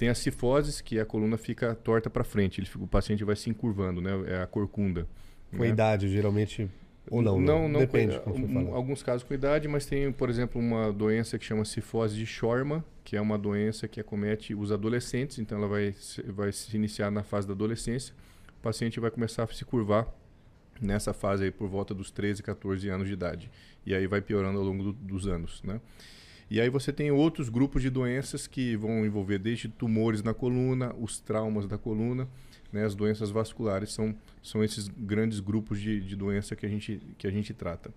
[0.00, 3.36] Tem a cifose, que a coluna fica torta para frente, ele fica, o paciente vai
[3.36, 4.10] se encurvando, né?
[4.28, 5.06] É a corcunda.
[5.50, 5.68] Com né?
[5.68, 6.70] idade, geralmente.
[7.10, 7.38] Ou não?
[7.38, 8.18] Não, não Depende.
[8.20, 12.16] Com, um, alguns casos com idade, mas tem, por exemplo, uma doença que chama cifose
[12.16, 15.94] de Schorma, que é uma doença que acomete os adolescentes, então ela vai,
[16.28, 18.14] vai se iniciar na fase da adolescência.
[18.58, 20.08] O paciente vai começar a se curvar
[20.80, 23.50] nessa fase aí por volta dos 13, 14 anos de idade.
[23.84, 25.78] E aí vai piorando ao longo do, dos anos, né?
[26.50, 30.92] E aí você tem outros grupos de doenças que vão envolver desde tumores na coluna,
[30.98, 32.26] os traumas da coluna,
[32.72, 37.00] né, as doenças vasculares são, são esses grandes grupos de, de doença que a gente,
[37.16, 37.92] que a gente trata.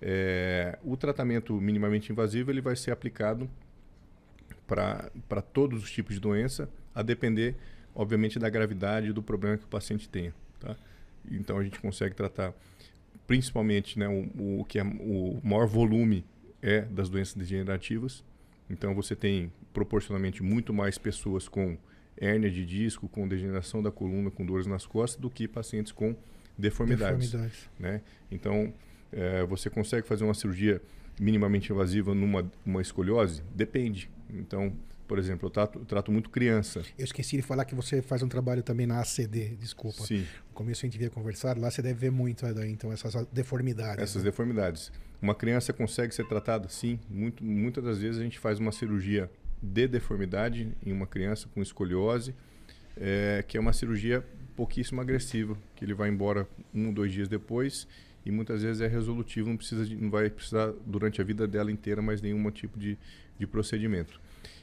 [0.00, 3.48] É, o tratamento minimamente invasivo ele vai ser aplicado
[4.66, 7.56] para todos os tipos de doença, a depender,
[7.94, 10.34] obviamente, da gravidade do problema que o paciente tenha.
[10.58, 10.74] Tá?
[11.30, 12.54] Então a gente consegue tratar
[13.26, 16.24] principalmente né, o, o que é o maior volume
[16.62, 18.24] é das doenças degenerativas.
[18.70, 21.76] Então você tem proporcionalmente muito mais pessoas com
[22.16, 26.14] hérnia de disco, com degeneração da coluna, com dores nas costas, do que pacientes com
[26.56, 27.30] deformidades.
[27.30, 27.70] deformidades.
[27.78, 28.00] Né?
[28.30, 28.72] Então
[29.12, 30.80] é, você consegue fazer uma cirurgia
[31.20, 33.42] minimamente invasiva numa uma escoliose?
[33.54, 34.08] Depende.
[34.30, 34.74] Então,
[35.06, 36.82] por exemplo, eu trato, eu trato, muito criança.
[36.96, 40.02] Eu esqueci de falar que você faz um trabalho também na ACD, desculpa.
[40.04, 40.26] Sim.
[40.48, 44.02] No começo a gente via conversar, lá você deve ver muito né, então essas deformidades.
[44.02, 44.30] Essas né?
[44.30, 44.90] deformidades.
[45.22, 46.68] Uma criança consegue ser tratada?
[46.68, 46.98] Sim.
[47.08, 49.30] Muito, muitas das vezes a gente faz uma cirurgia
[49.62, 52.34] de deformidade em uma criança com escoliose,
[52.96, 54.24] é, que é uma cirurgia
[54.56, 57.86] pouquíssimo agressiva, que ele vai embora um ou dois dias depois
[58.24, 61.70] e muitas vezes é resolutivo, não, precisa de, não vai precisar durante a vida dela
[61.70, 62.98] inteira mais nenhum tipo de,
[63.38, 64.20] de procedimento.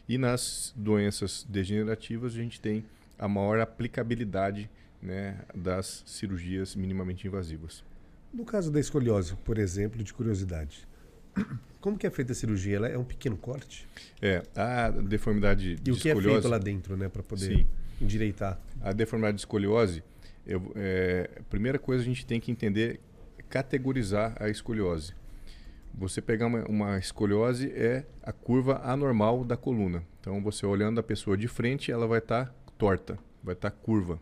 [0.08, 2.84] E nas doenças degenerativas a gente tem
[3.18, 4.70] a maior aplicabilidade
[5.02, 7.84] né, das cirurgias minimamente invasivas.
[8.34, 10.88] No caso da escoliose, por exemplo, de curiosidade,
[11.82, 12.76] como que é feita a cirurgia?
[12.76, 13.88] Ela é um pequeno corte?
[14.22, 16.30] É, a deformidade e de o que escoliose...
[16.30, 17.68] é feito lá dentro, né, para poder Sim.
[18.02, 18.60] endireitar?
[18.82, 20.04] A deformidade de escoliose,
[20.46, 23.00] eu, é, a primeira coisa a gente tem que entender,
[23.50, 25.14] categorizar a escoliose.
[25.94, 30.04] Você pegar uma, uma escoliose é a curva anormal da coluna.
[30.20, 33.76] Então, você olhando a pessoa de frente, ela vai estar tá torta, vai estar tá
[33.76, 34.20] curva.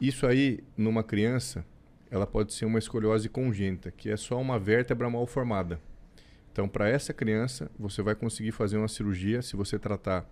[0.00, 1.64] Isso aí, numa criança,
[2.10, 5.80] ela pode ser uma escoliose congênita, que é só uma vértebra mal formada.
[6.52, 10.28] Então, para essa criança, você vai conseguir fazer uma cirurgia se você tratar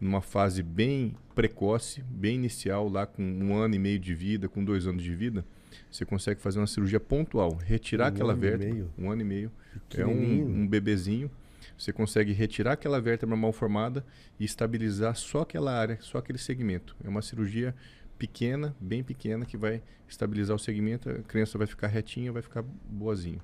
[0.00, 4.64] numa fase bem precoce, bem inicial, lá com um ano e meio de vida, com
[4.64, 5.44] dois anos de vida,
[5.90, 8.90] você consegue fazer uma cirurgia pontual, retirar Um aquela vértebra, meio?
[8.98, 9.52] um ano e meio,
[9.96, 11.30] é um, um bebezinho.
[11.76, 14.04] Você consegue retirar aquela vértebra mal formada
[14.38, 16.96] e estabilizar só aquela área, só aquele segmento.
[17.04, 17.74] É uma cirurgia
[18.18, 22.62] pequena, bem pequena, que vai estabilizar o segmento, a criança vai ficar retinha, vai ficar
[22.62, 23.40] boazinha.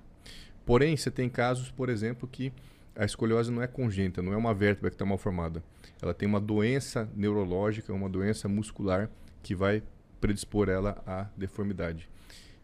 [0.64, 2.53] Porém, você tem casos, por exemplo, que
[2.95, 5.62] a escoliose não é congênita, não é uma vértebra que está mal formada.
[6.01, 9.11] Ela tem uma doença neurológica, uma doença muscular
[9.43, 9.83] que vai
[10.20, 12.09] predispor ela à deformidade.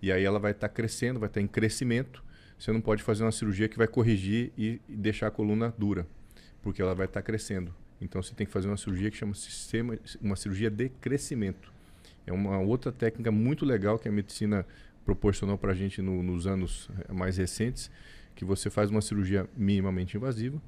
[0.00, 2.22] E aí ela vai estar crescendo, vai estar em crescimento.
[2.58, 6.06] Você não pode fazer uma cirurgia que vai corrigir e deixar a coluna dura,
[6.62, 7.74] porque ela vai estar crescendo.
[8.00, 11.72] Então você tem que fazer uma cirurgia que chama sistema, uma cirurgia de crescimento.
[12.28, 14.66] É uma outra técnica muito legal que a medicina
[15.04, 17.90] proporcionou para a gente no- nos anos eh, mais recentes,
[18.34, 20.60] que você faz uma cirurgia minimamente invasiva.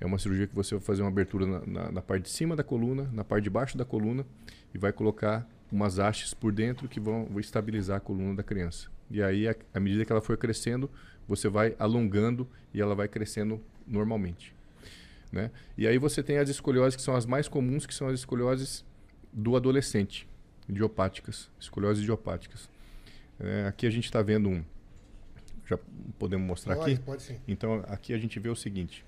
[0.00, 2.54] É uma cirurgia que você vai fazer uma abertura na, na- na parte de cima
[2.54, 4.24] da coluna, na parte de baixo da coluna
[4.72, 8.88] e vai colocar umas hastes por dentro que vão, vão estabilizar a coluna da criança.
[9.10, 10.88] E aí, a- à medida que ela for crescendo,
[11.26, 14.54] você vai alongando e ela vai crescendo normalmente.
[15.32, 15.50] Né?
[15.76, 18.84] E aí você tem as escolioses que são as mais comuns, que são as escolioses
[19.32, 20.28] do adolescente,
[20.68, 22.68] idiopáticas, escolioses idiopáticas.
[23.38, 24.64] É, aqui a gente está vendo um.
[25.66, 25.78] Já
[26.18, 27.02] podemos mostrar Pode, aqui?
[27.02, 27.36] pode sim.
[27.48, 29.04] Então aqui a gente vê o seguinte.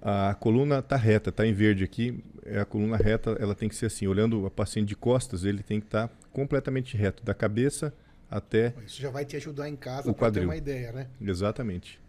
[0.00, 2.22] A coluna está reta, está em verde aqui.
[2.44, 4.06] É a coluna reta, ela tem que ser assim.
[4.06, 7.92] Olhando a paciente de costas, ele tem que estar completamente reto, da cabeça
[8.30, 11.08] até Isso já vai te ajudar em casa O para ter uma ideia, né?
[11.20, 12.00] exatamente.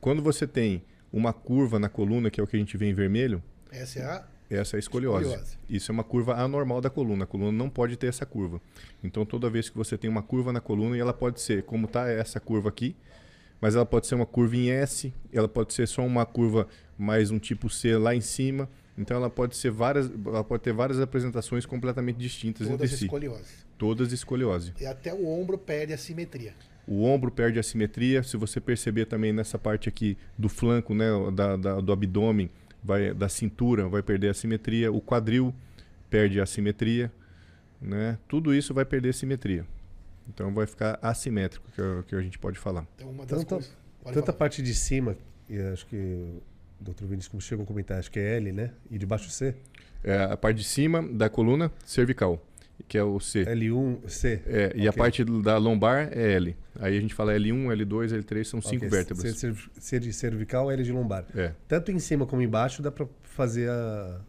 [0.00, 0.82] Quando você tem
[1.12, 4.04] uma curva na coluna, que é o que a gente vê em vermelho, Essa é
[4.04, 5.24] a essa é a escoliose.
[5.26, 5.58] Escoliose.
[5.68, 7.24] Isso é uma curva anormal da coluna.
[7.24, 8.60] A coluna não pode ter essa curva.
[9.02, 11.86] Então, toda vez que você tem uma curva na coluna, e ela pode ser, como
[11.86, 12.94] está essa curva aqui,
[13.60, 16.68] mas ela pode ser uma curva em S, ela pode ser só uma curva
[16.98, 18.68] mais um tipo C lá em cima.
[18.98, 23.04] Então, ela pode ser várias, ela pode ter várias apresentações completamente distintas todas entre si.
[23.04, 23.52] escoliose.
[23.76, 24.72] Todas escoliose.
[24.80, 26.54] E até o ombro perde a simetria.
[26.86, 28.22] O ombro perde a simetria.
[28.22, 32.48] Se você perceber também nessa parte aqui do flanco, né, da, da- do abdômen,
[32.86, 34.92] vai, da cintura, vai perder a simetria.
[34.92, 35.52] O quadril
[36.08, 37.12] perde a simetria.
[37.80, 38.16] Né?
[38.28, 39.66] Tudo isso vai perder a simetria.
[40.28, 42.86] Então vai ficar assimétrico, que, é o que a gente pode falar.
[42.96, 43.66] Então, uma das Tanta,
[44.04, 44.38] tanta falar.
[44.38, 45.16] parte de cima,
[45.48, 45.96] e acho que
[46.80, 47.04] o Dr.
[47.04, 48.72] Vinícius chegou a comentar, acho que é L, né?
[48.90, 49.54] E de baixo C?
[50.02, 52.42] É a parte de cima da coluna cervical,
[52.88, 53.44] que é o C.
[53.44, 54.42] L1, C.
[54.46, 56.56] É, e a parte da lombar é L.
[56.78, 59.36] Aí a gente fala L1, L2, L3, são cinco Ok, vértebras.
[59.38, 61.24] C, C- C de cervical, L de lombar.
[61.34, 61.52] É.
[61.66, 64.20] Tanto em cima como embaixo dá para fazer a,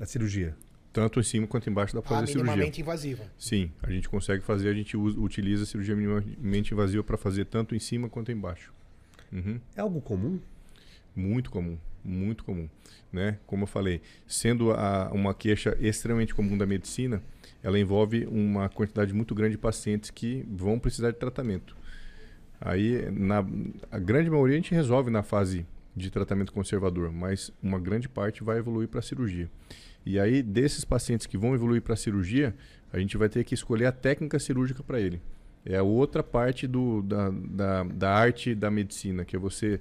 [0.00, 0.54] a cirurgia.
[0.92, 2.52] Tanto em cima quanto embaixo dá para Ah, fazer cirurgia.
[2.52, 3.24] minimamente invasiva.
[3.38, 7.46] Sim, a gente consegue fazer, a gente usa- utiliza a cirurgia minimamente invasiva para fazer
[7.46, 8.72] tanto em cima quanto embaixo.
[9.32, 9.58] Uhum.
[9.74, 10.38] É algo comum?
[11.16, 12.68] Muito comum, muito comum.
[13.10, 13.38] Né?
[13.46, 17.22] Como eu falei, sendo a- uma queixa extremamente comum da medicina,
[17.62, 21.76] ela envolve uma quantidade muito grande de pacientes que vão precisar de tratamento.
[22.60, 23.44] Aí, na,
[23.90, 28.42] a grande maioria a gente resolve na fase de tratamento conservador, mas uma grande parte
[28.42, 29.50] vai evoluir para cirurgia.
[30.04, 32.54] E aí, desses pacientes que vão evoluir para cirurgia,
[32.92, 35.20] a gente vai ter que escolher a técnica cirúrgica para ele.
[35.64, 39.80] É a outra parte do, da, da, da arte da medicina, que é você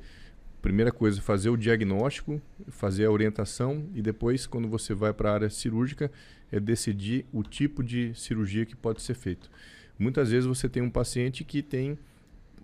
[0.61, 5.34] primeira coisa, fazer o diagnóstico, fazer a orientação e depois, quando você vai para a
[5.34, 6.11] área cirúrgica,
[6.52, 9.49] é decidir o tipo de cirurgia que pode ser feito.
[9.97, 11.97] Muitas vezes você tem um paciente que tem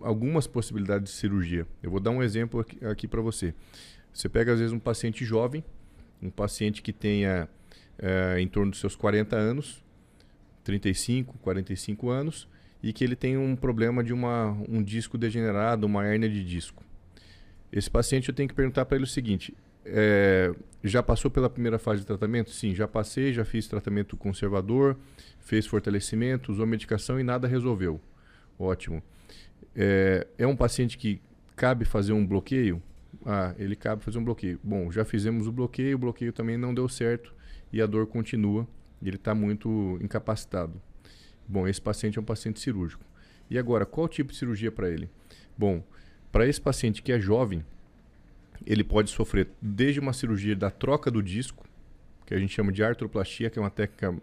[0.02, 1.66] algumas possibilidades de cirurgia.
[1.82, 3.54] Eu vou dar um exemplo aqui, aqui para você.
[4.14, 5.64] Você pega, às vezes, um paciente jovem,
[6.22, 7.48] um paciente que tenha
[8.00, 9.84] eh, em torno dos seus 40 anos,
[10.64, 12.48] 35, 45 anos,
[12.82, 16.84] e que ele tem um problema de uma, um disco degenerado, uma hérnia de disco.
[17.72, 19.54] Esse paciente eu tenho que perguntar para ele o seguinte:
[19.88, 22.52] é, já passou pela primeira fase de tratamento?
[22.52, 24.98] Sim, já passei, já fiz tratamento conservador,
[25.40, 28.00] fez fortalecimento, usou medicação e nada resolveu.
[28.60, 29.02] Ótimo.
[29.76, 31.22] É, é um paciente que
[31.56, 32.82] cabe fazer um bloqueio?
[33.26, 34.60] Ah, ele cabe fazer um bloqueio.
[34.64, 37.34] Bom, já fizemos o bloqueio, o bloqueio também não deu certo
[37.72, 38.68] e a dor continua
[39.02, 40.82] e ele está muito incapacitado.
[41.48, 43.04] Bom, esse paciente é um paciente cirúrgico.
[43.50, 45.10] E agora, qual tipo de cirurgia para ele?
[45.58, 45.84] Bom,
[46.32, 47.64] para esse paciente que é jovem,
[48.66, 51.66] ele pode sofrer desde uma cirurgia da troca do disco,
[52.26, 54.16] que a gente chama de artroplastia, que é uma técnica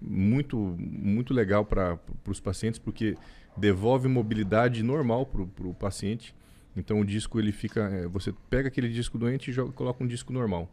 [0.00, 3.16] muito, muito legal para os pacientes, porque
[3.56, 6.34] devolve mobilidade normal para o paciente.
[6.76, 10.06] Então o disco ele fica, é, você pega aquele disco doente e joga, coloca um
[10.06, 10.70] disco normal.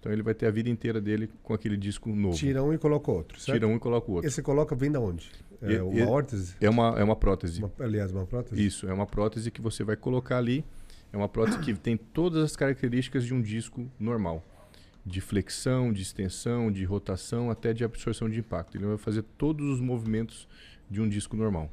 [0.00, 2.36] Então ele vai ter a vida inteira dele com aquele disco novo.
[2.36, 3.56] Tira um e coloca outro, certo?
[3.56, 4.28] Tira um e coloca o outro.
[4.28, 5.30] Esse coloca vem da onde?
[5.62, 6.54] É E- uma e- órtese?
[6.60, 7.60] É uma, é uma prótese.
[7.62, 8.64] Uma- aliás, uma prótese?
[8.64, 10.64] Isso, é uma prótese que você vai colocar ali.
[11.16, 14.44] É uma prótese que tem todas as características de um disco normal.
[15.02, 18.76] De flexão, de extensão, de rotação, até de absorção de impacto.
[18.76, 20.46] Ele vai fazer todos os movimentos
[20.90, 21.72] de um disco normal.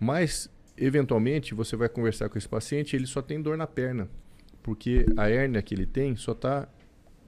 [0.00, 4.10] Mas, eventualmente, você vai conversar com esse paciente ele só tem dor na perna.
[4.60, 6.68] Porque a hérnia que ele tem só está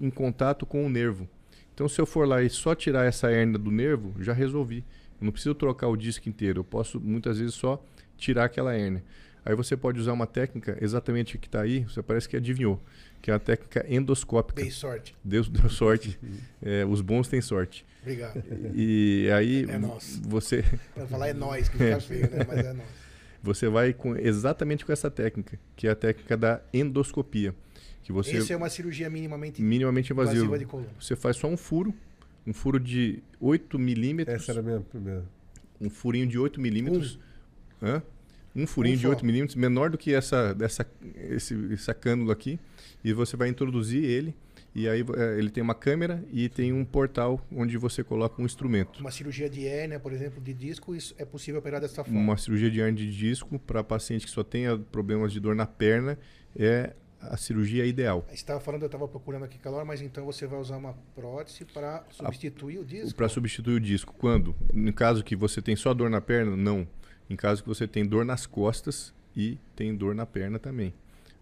[0.01, 1.29] em contato com o nervo.
[1.73, 4.85] Então, se eu for lá e só tirar essa hérnia do nervo, já resolvi.
[5.21, 6.59] Eu não preciso trocar o disco inteiro.
[6.59, 7.81] Eu posso, muitas vezes, só
[8.17, 9.05] tirar aquela hérnia.
[9.45, 12.81] Aí você pode usar uma técnica exatamente que está aí, você parece que adivinhou,
[13.23, 14.61] que é a técnica endoscópica.
[14.61, 15.17] Dei sorte.
[15.25, 16.19] Deus deu sorte.
[16.63, 17.85] É, os bons têm sorte.
[18.03, 18.43] Obrigado.
[18.75, 20.21] E aí É nosso.
[20.23, 20.63] você
[20.95, 22.45] Pra falar é nós, que fica feio, né?
[22.47, 22.87] Mas é nós.
[23.43, 27.55] você vai com exatamente com essa técnica, que é a técnica da endoscopia,
[28.03, 30.45] que você Essa é uma cirurgia minimamente minimamente invasivo.
[30.47, 30.89] invasiva de coluna.
[31.01, 31.95] Você faz só um furo,
[32.47, 35.25] um furo de 8 milímetros, Essa era a minha primeira.
[35.81, 37.19] um furinho de 8 milímetros.
[37.83, 38.03] Hã?
[38.55, 39.11] Um furinho Um de só.
[39.11, 40.87] 8 milímetros, menor do que essa, dessa,
[41.31, 42.59] esse, essa cânula aqui.
[43.05, 44.35] E você vai introduzir ele.
[44.75, 48.45] E aí eh, ele tem uma câmera e tem um portal onde você coloca um
[48.45, 49.01] instrumento.
[49.01, 52.21] Uma cirurgia de hérnia, por exemplo, de disco, isso é possível operar dessa forma.
[52.21, 55.67] Uma cirurgia de hernia de disco para paciente que só tenha problemas de dor na
[55.67, 56.17] perna
[56.57, 58.25] é a cirurgia ideal.
[58.29, 61.65] Você estava falando, eu estava procurando aqui calor, mas então você vai usar uma prótese
[61.65, 63.15] para substituir o disco?
[63.15, 64.15] Para substituir o disco.
[64.17, 64.55] Quando?
[64.73, 66.57] No caso que você tem só dor na perna?
[66.57, 66.87] Não.
[67.31, 70.93] Em caso que você tem dor nas costas e tem dor na perna também.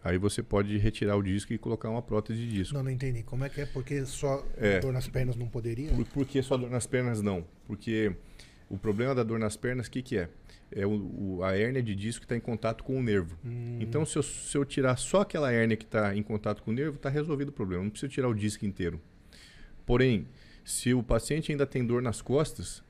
[0.05, 2.74] Aí você pode retirar o disco e colocar uma prótese de disco.
[2.74, 3.22] Não, não entendi.
[3.22, 3.66] Como é que é?
[3.66, 4.78] Porque só É.
[4.80, 5.91] dor nas pernas não poderia?
[5.91, 7.45] Por, por que só dor nas pernas não?
[7.66, 8.12] Porque
[8.70, 10.28] o problema da dor nas pernas, o que, que é?
[10.70, 10.91] É o,
[11.39, 13.36] o- a hérnia de disco que está em contato com o nervo.
[13.45, 13.78] Hum.
[13.80, 16.74] Então, se eu, se eu tirar só aquela hérnia que está em contato com o
[16.74, 17.82] nervo, está resolvido o problema.
[17.82, 19.01] Não preciso tirar o disco inteiro.
[19.86, 20.26] Porém,
[20.64, 22.82] se o paciente ainda tem dor nas costas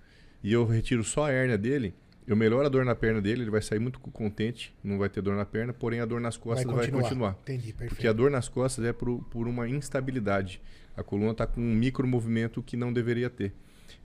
[0.43, 1.95] e eu retiro só a hérnia dele,
[2.29, 5.21] eu melhoro a dor na perna dele, ele vai sair muito contente, não vai ter
[5.23, 7.37] dor na perna, porém a dor nas costas vai continuar.
[7.43, 7.91] Entendi, perfeito.
[7.95, 10.61] Porque a dor nas costas é por, por uma instabilidade.
[10.97, 13.53] A coluna está com um micromovimento que não deveria ter.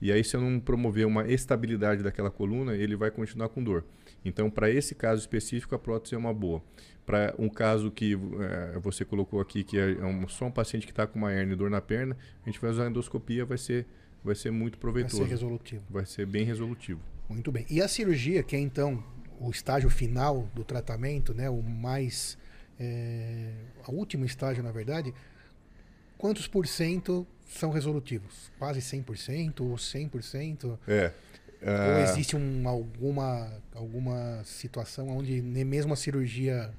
[0.00, 3.84] E aí, se eu não promover uma estabilidade daquela coluna, ele vai continuar com dor.
[4.24, 6.62] Então, para esse caso específico, a prótese é uma boa.
[7.06, 10.92] Para um caso que eh, você colocou aqui, que é um- só um paciente que
[10.92, 13.58] está com uma hernia e dor na perna, a gente vai usar a endoscopia, vai
[13.58, 13.86] ser,
[14.24, 15.18] vai ser muito Vai proveitoso.
[15.22, 15.82] ser resolutivo.
[15.90, 17.00] Vai ser bem resolutivo.
[17.28, 17.66] Muito bem.
[17.70, 19.02] E a cirurgia, que é então
[19.40, 22.38] o estágio final do tratamento, né, o mais.
[22.78, 23.50] É,
[23.86, 25.14] o último estágio, na verdade,
[26.18, 28.50] quantos por cento são resolutivos?
[28.58, 30.78] Quase 100% ou 100%?
[30.88, 31.12] É.
[31.62, 36.70] Ou ah, existe um, alguma, alguma situação onde nem mesmo a cirurgia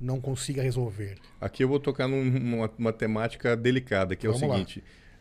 [0.00, 1.18] não consiga resolver?
[1.40, 4.64] Aqui eu vou tocar num- numa, numa temática delicada, que é Vamos o lá.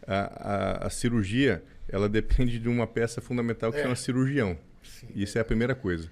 [0.07, 3.83] A, a- a cirurgia ela depende de uma peça fundamental que É.
[3.83, 4.57] chama cirurgião.
[5.15, 6.09] Isso é a primeira coisa.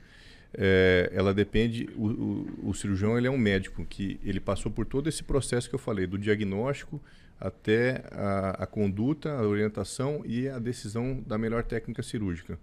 [0.54, 1.88] É, ela depende.
[1.96, 5.70] O, o- o cirurgião ele é um médico que ele passou por todo esse processo
[5.70, 7.02] que eu falei, do diagnóstico
[7.40, 12.60] até a, a conduta, a orientação e a decisão da melhor técnica cirúrgica.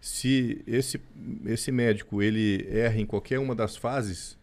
[0.00, 1.00] Se esse,
[1.46, 4.36] esse médico ele erra em qualquer uma das fases,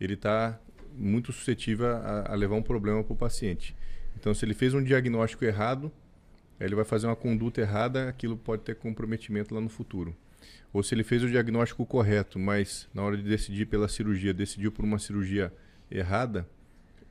[0.00, 0.60] ele está
[0.96, 3.74] muito suscetível a, a levar um problema para o paciente.
[4.20, 5.90] Então, se ele fez um diagnóstico errado,
[6.60, 10.14] ele vai fazer uma conduta errada, aquilo pode ter comprometimento lá no futuro.
[10.74, 14.70] Ou se ele fez o diagnóstico correto, mas na hora de decidir pela cirurgia, decidiu
[14.70, 15.50] por uma cirurgia
[15.90, 16.46] errada,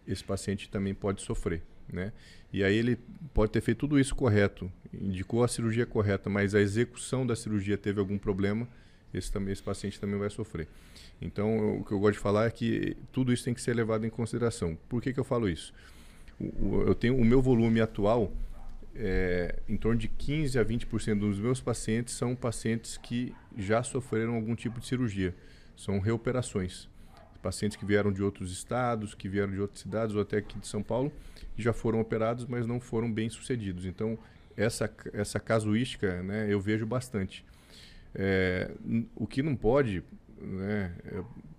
[0.08, 2.14] esse paciente também pode sofrer, né?
[2.54, 2.96] E aí ele
[3.34, 7.78] pode ter feito tudo isso correto, indicou a cirurgia correta, mas a execução da cirurgia
[7.78, 8.68] teve algum problema,
[9.12, 10.68] esse, também, esse paciente também vai sofrer.
[11.20, 14.06] Então, o que eu gosto de falar é que tudo isso tem que ser levado
[14.06, 14.78] em consideração.
[14.88, 15.74] Por que, que eu falo isso?
[16.40, 18.32] Eu tenho o meu volume atual,
[18.96, 24.36] é, em torno de 15 a 20% dos meus pacientes são pacientes que já sofreram
[24.36, 25.34] algum tipo de cirurgia.
[25.76, 26.90] São reoperações.
[27.42, 30.68] pacientes que vieram de outros estados, que vieram de outras cidades ou até aqui de
[30.68, 31.10] São Paulo,
[31.58, 33.86] já foram operados, mas não foram bem sucedidos.
[33.86, 34.20] Então,
[34.58, 37.46] essa, essa casuística né, eu vejo bastante.
[38.14, 38.72] É,
[39.16, 40.04] o que não pode,
[40.42, 40.92] né,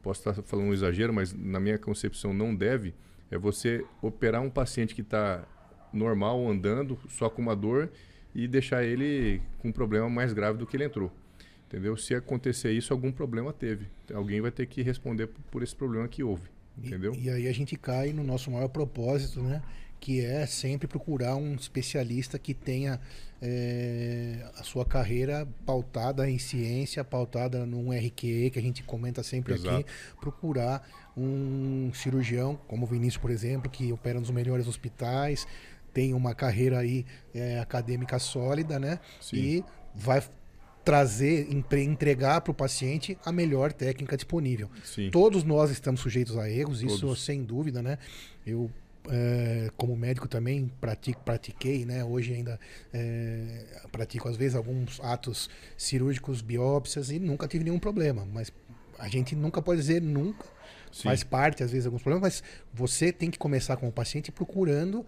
[0.03, 2.95] posso estar falando um exagero, mas na minha concepção não deve,
[3.31, 5.45] é você operar um paciente que está
[5.93, 7.91] normal, andando, só com uma dor,
[8.35, 11.13] e deixar ele com um problema mais grave do que ele entrou.
[11.67, 11.97] Entendeu?
[11.97, 13.87] Se acontecer isso, algum problema teve.
[14.13, 16.49] Alguém vai ter que responder por esse problema que houve.
[16.77, 17.15] Entendeu?
[17.15, 19.63] E, e aí a gente cai no nosso maior propósito, né?
[20.01, 22.99] Que é sempre procurar um especialista que tenha
[23.41, 29.55] é, a sua carreira pautada em ciência, pautada num RQE, que a gente comenta sempre
[29.55, 29.77] Exato.
[29.77, 29.85] aqui.
[30.21, 30.83] Procurar
[31.17, 35.47] um cirurgião, como o Vinícius, por exemplo, que opera nos melhores hospitais,
[35.93, 37.05] tem uma carreira aí
[37.35, 39.01] é, acadêmica sólida, né?
[39.21, 39.37] Sim.
[39.37, 40.23] E vai
[40.85, 44.71] trazer, entregar para o paciente a melhor técnica disponível.
[44.85, 45.11] Sim.
[45.11, 46.95] Todos nós estamos sujeitos a erros, Todos.
[46.95, 47.99] isso sem dúvida, né?
[48.47, 48.71] Eu
[49.09, 52.05] é, como médico também pratico, pratiquei, né?
[52.05, 52.59] Hoje ainda
[52.93, 58.27] é, pratico às vezes alguns atos cirúrgicos, biópsias e nunca tive nenhum problema.
[58.31, 58.53] Mas
[58.99, 60.45] a gente nunca pode dizer nunca.
[60.93, 61.05] Sim.
[61.05, 65.07] Faz parte às vezes alguns problemas, mas você tem que começar com o paciente procurando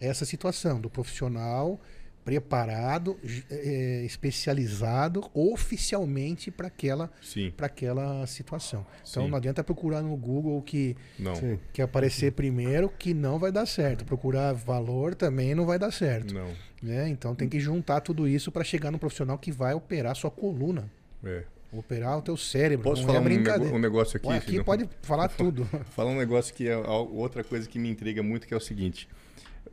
[0.00, 1.80] essa situação do profissional
[2.24, 3.18] preparado,
[3.50, 7.10] é, especializado oficialmente para aquela,
[7.56, 8.86] para aquela situação.
[9.08, 9.30] Então Sim.
[9.30, 11.34] não adianta procurar no Google que, não.
[11.72, 14.04] que aparecer primeiro, que não vai dar certo.
[14.04, 16.32] Procurar valor também não vai dar certo.
[16.32, 16.54] Não.
[16.82, 17.08] Né?
[17.08, 20.90] Então tem que juntar tudo isso para chegar no profissional que vai operar sua coluna.
[21.24, 21.44] É.
[21.72, 22.84] Operar o teu cérebro.
[22.84, 24.28] Posso falar é um, um, negócio aqui?
[24.28, 25.64] aqui pode falar tudo.
[25.90, 29.08] falar um negócio que é outra coisa que me intriga muito, que é o seguinte.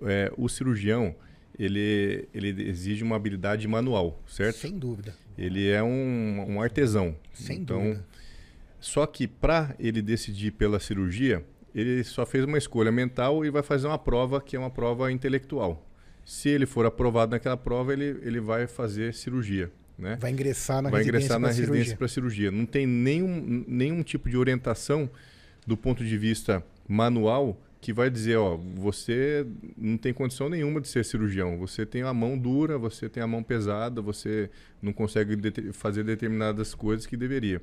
[0.03, 1.13] É, o cirurgião,
[1.57, 4.59] ele, ele exige uma habilidade manual, certo?
[4.59, 5.13] Sem dúvida.
[5.37, 7.15] Ele é um, um artesão.
[7.33, 8.05] Sem então, dúvida.
[8.79, 11.45] Só que para ele decidir pela cirurgia,
[11.75, 15.11] ele só fez uma escolha mental e vai fazer uma prova que é uma prova
[15.11, 15.85] intelectual.
[16.23, 19.69] Se ele for aprovado naquela prova, ele, ele vai fazer cirurgia.
[19.99, 20.17] Né?
[20.19, 22.49] Vai ingressar na vai residência ingressar na residência para cirurgia.
[22.49, 25.09] Não tem nenhum, nenhum tipo de orientação
[25.67, 29.45] do ponto de vista manual que vai dizer, ó, você
[29.77, 31.57] não tem condição nenhuma de ser cirurgião.
[31.59, 34.49] Você tem a mão dura, você tem a mão pesada, você
[34.81, 37.61] não consegue de fazer determinadas coisas que deveria.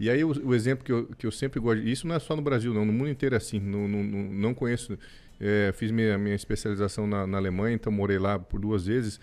[0.00, 2.34] E aí o, o, exemplo que eu, que eu sempre gosto, isso não é só
[2.34, 3.60] no Brasil, não, no mundo inteiro é assim.
[3.60, 4.98] Não, não, não conheço,
[5.40, 9.20] é, fiz minha, minha especialização na, na Alemanha, então morei lá por duas vezes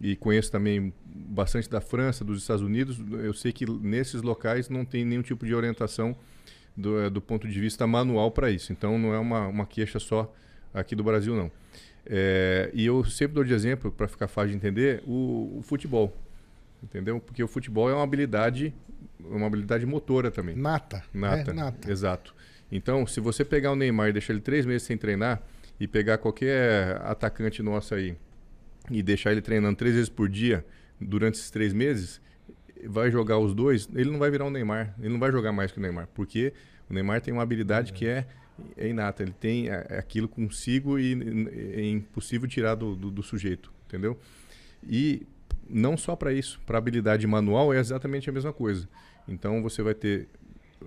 [0.00, 2.98] e conheço também bastante da França, dos Estados Unidos.
[3.22, 6.16] Eu sei que nesses locais não tem nenhum tipo de orientação
[6.76, 8.72] do, é, do ponto de vista manual para isso.
[8.72, 10.32] Então não é uma, uma queixa só
[10.72, 11.50] aqui do Brasil, não.
[12.06, 16.16] É, e eu sempre dou de exemplo, para ficar fácil de entender, o, o, futebol.
[16.82, 17.20] Entendeu?
[17.20, 18.74] Porque o futebol é uma habilidade,
[19.18, 20.56] uma habilidade motora também.
[20.56, 21.04] Nata.
[21.12, 21.50] Nata.
[21.50, 21.90] É, nata.
[21.90, 22.34] Exato.
[22.72, 25.42] Então, se você pegar o Neymar e deixar ele três meses sem treinar,
[25.80, 28.14] e pegar qualquer atacante nosso aí
[28.90, 30.64] e deixar ele treinando três vezes por dia
[31.00, 32.20] durante esses três meses,
[32.86, 34.94] vai jogar os dois, ele não vai virar um Neymar.
[34.98, 36.08] Ele não vai jogar mais que o Neymar.
[36.14, 36.52] Porque
[36.88, 37.94] o Neymar tem uma habilidade é.
[37.94, 38.26] que é,
[38.76, 39.22] é, inata.
[39.22, 41.12] Ele tem é, é aquilo consigo e
[41.76, 43.72] é impossível tirar do, do, do sujeito.
[43.86, 44.18] Entendeu?
[44.88, 45.26] E
[45.68, 46.60] não só para isso.
[46.66, 48.88] Para habilidade manual é exatamente a mesma coisa.
[49.28, 50.28] Então você vai ter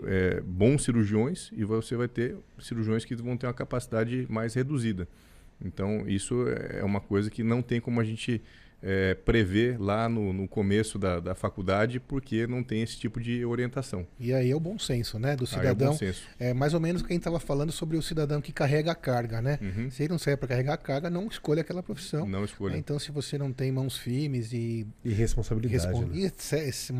[0.06, 5.08] é, bons cirurgiões e você vai ter cirurgiões que vão ter uma capacidade mais reduzida.
[5.62, 8.42] Então, isso é uma coisa que não tem como a gente
[8.84, 13.46] é, prever lá no, no começo da, da, faculdade, porque não tem esse tipo de
[13.46, 14.06] orientação.
[14.20, 15.38] E aí é o bom senso, né?
[15.38, 15.98] Do cidadão.
[16.38, 18.52] É, é, mais ou menos o que a gente estava falando sobre o cidadão que
[18.52, 19.58] carrega a carga, né?
[19.62, 19.90] Uhum.
[19.90, 22.28] Se ele não serve para carregar a carga, não escolha aquela profissão.
[22.28, 22.76] Não escolha.
[22.76, 24.86] Então, se você não tem mãos firmes e.
[25.04, 25.86] E responsabilidade.
[25.86, 26.06] Respon...
[26.06, 26.32] Né?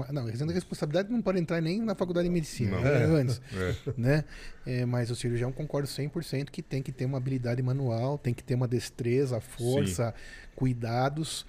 [0.08, 3.06] E, não, responsabilidade não pode entrar nem na faculdade de medicina, né?
[3.06, 3.42] antes.
[3.54, 3.76] É.
[3.98, 4.24] Né?
[4.66, 8.44] É, mas o cirurgião concordo 100% que tem que ter uma habilidade manual, tem que
[8.44, 10.52] ter uma destreza, força, Sim.
[10.56, 11.46] cuidados.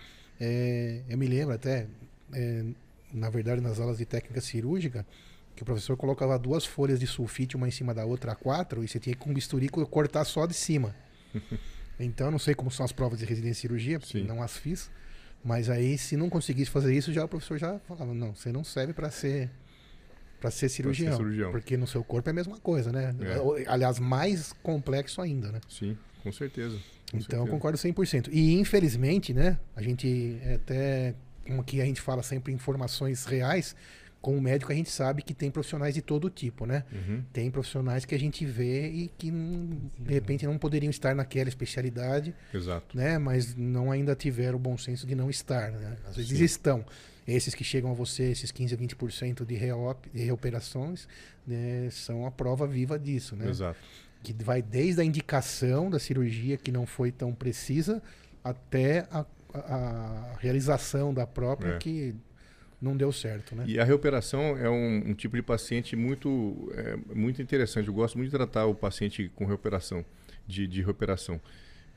[0.47, 1.87] É, eu me lembro até,
[2.35, 2.65] é,
[3.13, 5.07] na verdade, nas aulas de técnica cirúrgica,
[5.57, 8.85] que o professor colocava duas folhas de sulfite uma em cima da outra, a quatro,
[8.85, 10.95] e você tinha que com bisturi cortar só de cima.
[11.99, 14.25] então, não sei como são as provas de residência em cirurgia, porque Sim.
[14.25, 14.91] não as fiz.
[15.43, 18.65] Mas aí, se não conseguisse fazer isso, já o professor já falava, não, você não
[18.65, 19.51] serve para ser
[20.41, 23.15] para ser, cirurgião, ser cirurgião, porque no seu corpo é a mesma coisa, né?
[23.21, 23.65] É.
[23.67, 25.61] Aliás, mais complexo ainda, né?
[25.71, 26.79] Sim, com certeza.
[27.15, 27.51] Com então, certeza.
[27.51, 28.29] concordo 100%.
[28.33, 31.15] E, infelizmente, né, a gente é até,
[31.47, 33.75] como que a gente fala sempre, informações reais,
[34.25, 36.83] como médico a gente sabe que tem profissionais de todo tipo, né?
[36.91, 37.23] Uhum.
[37.31, 42.35] Tem profissionais que a gente vê e que de repente não poderiam estar naquela especialidade,
[42.53, 42.97] Exato.
[42.97, 43.19] né?
[43.19, 45.99] Mas não ainda tiveram o bom senso de não estar, né?
[46.07, 46.87] Às vezes estão.
[47.29, 51.09] Esses que chegam a você, esses 15 a 20% de, reop, de reoperações,
[51.47, 53.49] né, são a prova viva disso, né?
[53.49, 53.79] Exato.
[54.33, 58.03] Que vai desde a indicação da cirurgia que não foi tão precisa
[58.43, 61.79] até a, a- realização da própria É.
[61.79, 62.15] que
[62.81, 63.65] não deu certo, né?
[63.67, 67.89] E a reoperação é um, um tipo de paciente muito, é, muito interessante.
[67.89, 70.05] Eu gosto muito de tratar o paciente com reoperação,
[70.47, 71.41] de, de reoperação.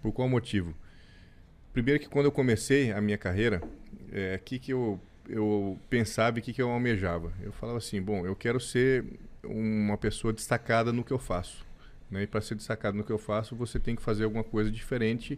[0.01, 0.73] Por qual motivo?
[1.73, 3.61] Primeiro que quando eu comecei a minha carreira,
[4.11, 7.33] é, que que eu, eu pensava e que que eu almejava?
[7.41, 9.03] Eu falava assim, bom, eu quero ser
[9.43, 11.65] uma pessoa destacada no que eu faço.
[12.09, 12.23] Né?
[12.23, 15.37] E para ser destacado no que eu faço, você tem que fazer alguma coisa diferente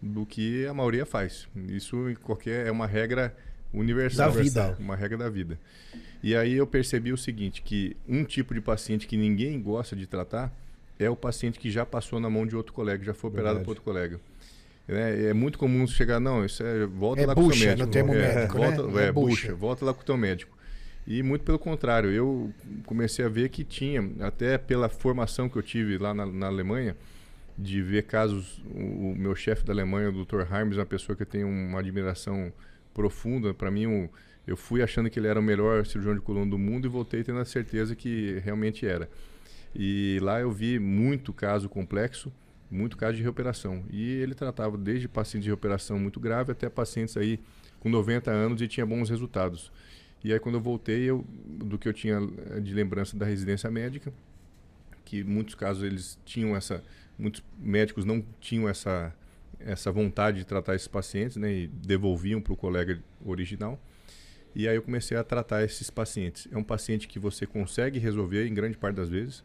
[0.00, 1.48] do que a maioria faz.
[1.68, 3.34] Isso em qualquer é uma regra
[3.72, 4.76] universal, Da vida.
[4.78, 5.58] uma regra da vida.
[6.22, 10.06] E aí eu percebi o seguinte, que um tipo de paciente que ninguém gosta de
[10.06, 10.52] tratar
[10.98, 13.64] é o paciente que já passou na mão de outro colega, já foi operado Verdade.
[13.64, 14.20] por outro colega.
[14.86, 17.58] É, é muito comum você chegar, não, isso é volta É lá com o bucha,
[17.58, 17.86] seu médico.
[17.86, 19.02] no termo é, médico, volta, né?
[19.02, 19.28] É, É bucha.
[19.48, 19.54] bucha.
[19.54, 20.53] volta lá com o teu médico.
[21.06, 22.52] E muito pelo contrário, eu
[22.86, 26.96] comecei a ver que tinha, até pela formação que eu tive lá na, na Alemanha,
[27.56, 30.40] de ver casos, o, o meu chefe da Alemanha, o Dr.
[30.50, 32.52] Harms, é uma pessoa que eu tenho uma admiração
[32.92, 33.52] profunda.
[33.52, 34.08] Para mim, um,
[34.46, 37.22] eu fui achando que ele era o melhor cirurgião de coluna do mundo e voltei
[37.22, 39.08] tendo a certeza que realmente era.
[39.74, 42.32] E lá eu vi muito caso complexo,
[42.70, 43.84] muito caso de reoperação.
[43.90, 47.38] E ele tratava desde pacientes de reoperação muito grave até pacientes aí
[47.80, 49.70] com 90 anos e tinha bons resultados.
[50.24, 52.18] E aí quando eu voltei, eu, do que eu tinha
[52.50, 54.12] eh, de lembrança da residência médica,
[55.04, 56.82] que muitos casos eles tinham essa,
[57.16, 59.14] muitos médicos não tinham essa
[59.60, 63.80] essa vontade de tratar esses pacientes, né, e devolviam para o colega original.
[64.54, 66.46] E aí eu comecei a tratar esses pacientes.
[66.52, 69.42] É um paciente que você consegue resolver em grande parte das vezes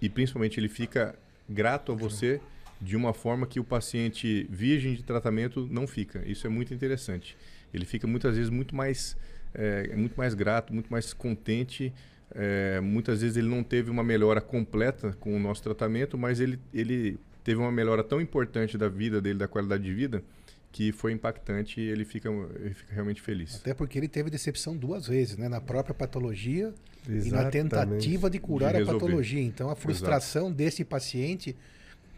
[0.00, 2.40] e principalmente ele fica grato a você
[2.80, 6.22] de uma forma que o paciente virgem de tratamento não fica.
[6.26, 7.36] Isso é muito interessante.
[7.74, 9.16] Ele fica muitas vezes muito mais
[9.54, 11.92] é, muito mais grato, muito mais contente.
[12.34, 16.58] É, muitas vezes ele não teve uma melhora completa com o nosso tratamento, mas ele,
[16.72, 20.22] ele teve uma melhora tão importante da vida dele, da qualidade de vida,
[20.70, 22.30] que foi impactante e ele fica,
[22.60, 23.56] ele fica realmente feliz.
[23.56, 25.48] Até porque ele teve decepção duas vezes, né?
[25.48, 26.72] Na própria patologia
[27.06, 27.52] e na Exatamente.
[27.52, 29.42] tentativa de curar De a patologia.
[29.42, 31.54] Então a frustração desse paciente,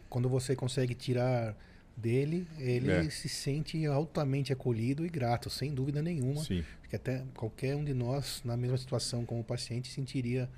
[0.09, 1.57] quando você consegue tirar
[1.97, 3.09] dele, ele É.
[3.11, 6.43] se sente altamente acolhido e grato, sem dúvida nenhuma.
[6.43, 10.49] Sim, Porque até qualquer um de nós, na mesma situação como o paciente, sentiria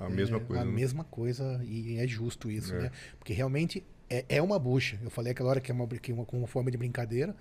[0.00, 0.62] a mesma é, coisa.
[0.62, 0.70] A né?
[0.72, 2.82] mesma coisa, e é justo isso, É.
[2.82, 2.90] né?
[3.18, 4.98] Porque realmente é, é uma bucha.
[5.02, 7.34] Eu falei aquela hora que é uma, que é uma, uma forma de brincadeira,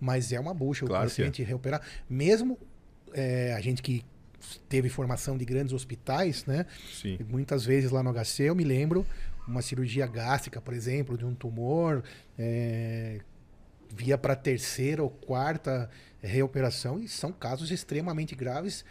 [0.00, 1.24] mas é uma bucha o Claro que é.
[1.24, 1.80] paciente reoperar.
[2.10, 2.58] Mesmo
[3.14, 4.04] é, a gente que
[4.68, 6.66] teve formação de grandes hospitais, né?
[6.92, 9.06] Sim, Muitas vezes lá no HC eu me lembro
[9.46, 12.02] uma cirurgia gástrica, por exemplo, de um tumor,
[12.38, 13.20] é,
[13.94, 15.88] via para terceira ou quarta
[16.22, 18.84] reoperação e são casos extremamente graves.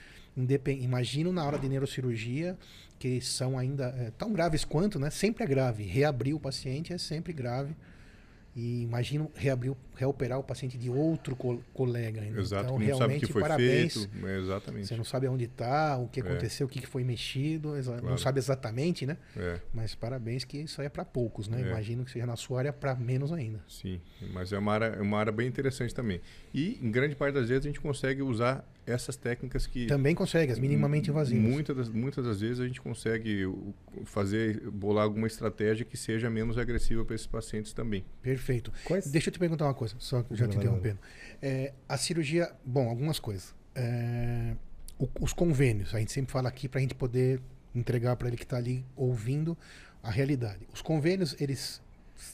[0.81, 2.57] Imagino na hora de neurocirurgia
[2.99, 5.09] que são ainda é, tão graves quanto, né?
[5.09, 5.83] Sempre é grave.
[5.83, 7.75] Reabrir o paciente é sempre grave.
[8.55, 12.39] E imagino reabrir, o- reoperar o paciente de outro co- colega ainda.
[12.39, 12.65] exato.
[12.65, 13.93] Então, não sabe o realmente, que foi parabéns.
[13.93, 14.27] feito.
[14.27, 14.87] É, exatamente.
[14.87, 16.23] Você não sabe aonde está, o que É.
[16.23, 18.17] aconteceu, o que foi mexido, exa- não Claro.
[18.19, 19.17] sabe exatamente, né?
[19.35, 21.61] É, Mas parabéns que isso aí é para poucos, né?
[21.61, 21.67] É.
[21.69, 23.63] Imagino que seja na sua área para menos ainda.
[23.67, 23.99] sim.
[24.33, 26.19] Mas é uma área, é uma área bem interessante também.
[26.53, 29.87] E, em grande parte das vezes, a gente consegue usar essas técnicas que...
[29.87, 31.43] Também consegue, as minimamente invasivas.
[31.43, 33.45] Muitas das, muitas das vezes a gente consegue
[34.05, 38.03] fazer, bolar alguma estratégia que seja menos agressiva para esses pacientes também.
[38.21, 38.71] Perfeito.
[38.83, 40.99] Quais- Deixa eu te perguntar uma coisa, só que já te interrompendo.
[41.41, 43.53] É, a cirurgia, bom, algumas coisas.
[43.75, 44.55] É,
[44.97, 47.41] o- os convênios, a gente sempre fala aqui para a gente poder
[47.73, 49.57] entregar para ele que está ali ouvindo
[50.01, 50.67] a realidade.
[50.73, 51.81] Os convênios, eles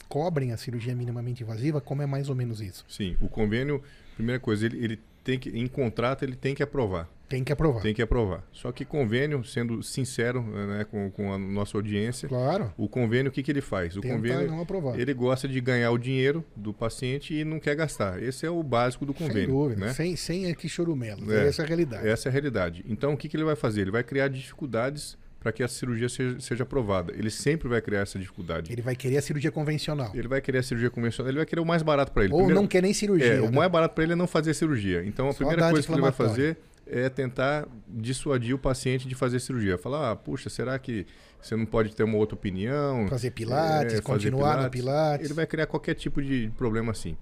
[0.07, 2.85] cobrem a cirurgia minimamente invasiva, como é mais ou menos isso?
[2.87, 3.81] Sim, o convênio,
[4.15, 7.09] primeira coisa, ele, ele tem que, em contrato, ele tem que aprovar.
[7.31, 7.81] Tem que aprovar.
[7.81, 8.43] Tem que aprovar.
[8.51, 12.71] Só que convênio, sendo sincero né, com, com a nossa audiência, Claro.
[12.77, 13.95] o convênio, o que, que ele faz?
[13.97, 14.99] O Tenta convênio, não aprovar.
[14.99, 18.21] ele gosta de ganhar o dinheiro do paciente e não quer gastar.
[18.21, 19.49] Esse é o básico do Sem convênio.
[19.49, 19.85] dúvida.
[19.87, 19.93] né?
[19.93, 21.31] Sem, sem aqui chorumelo.
[21.31, 21.47] É.
[21.47, 22.07] Essa é a realidade.
[22.07, 22.85] Essa é a realidade.
[22.87, 23.81] Então, o que, que ele vai fazer?
[23.81, 27.13] Ele vai criar dificuldades para que a cirurgia seja, seja aprovada.
[27.17, 28.71] Ele sempre vai criar essa dificuldade.
[28.71, 30.11] Ele vai querer a cirurgia convencional.
[30.13, 32.33] Ele vai querer a cirurgia convencional, ele vai querer o mais barato para ele.
[32.33, 33.25] Ou Primeiro- não quer nem cirurgia.
[33.33, 33.51] É, o né?
[33.57, 35.03] mais barato para ele é não fazer cirurgia.
[35.03, 39.15] Então, a Só primeira coisa que ele vai fazer é tentar dissuadir o paciente de
[39.15, 39.77] fazer cirurgia.
[39.77, 41.05] Falar, ah, puxa, será que
[41.41, 43.07] você não pode ter uma outra opinião?
[43.07, 45.25] Fazer pilates, É, fazer continuar no pilates.
[45.25, 47.15] Ele vai criar qualquer tipo de problema assim.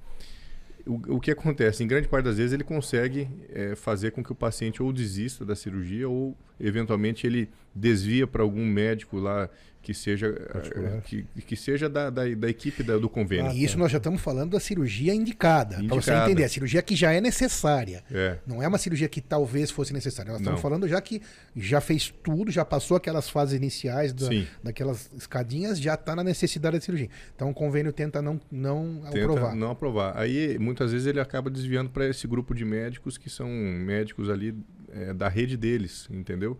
[0.86, 1.84] o, o que acontece?
[1.84, 5.46] Em grande parte das vezes ele consegue é, fazer com que o paciente ou desista
[5.46, 9.50] da cirurgia ou eventualmente ele desvia para algum médico lá
[9.82, 13.52] que seja eh, que, que seja da, da, da equipe da, do convênio.
[13.52, 16.82] Ah, e isso nós já estamos falando da cirurgia indicada, para você entender, a cirurgia
[16.82, 18.04] que já é necessária.
[18.12, 18.38] É.
[18.46, 20.32] Não é uma cirurgia que talvez fosse necessária.
[20.32, 21.22] Nós estamos falando já que
[21.56, 24.28] já fez tudo, já passou aquelas fases iniciais da,
[24.64, 27.10] daquelas escadinhas, já está na necessidade da cirurgia.
[27.36, 29.56] Então o convênio tenta não, não tenta aprovar.
[29.56, 30.18] Não aprovar.
[30.18, 34.54] Aí muitas vezes ele acaba desviando para esse grupo de médicos que são médicos ali
[34.92, 36.60] é, da rede deles, entendeu?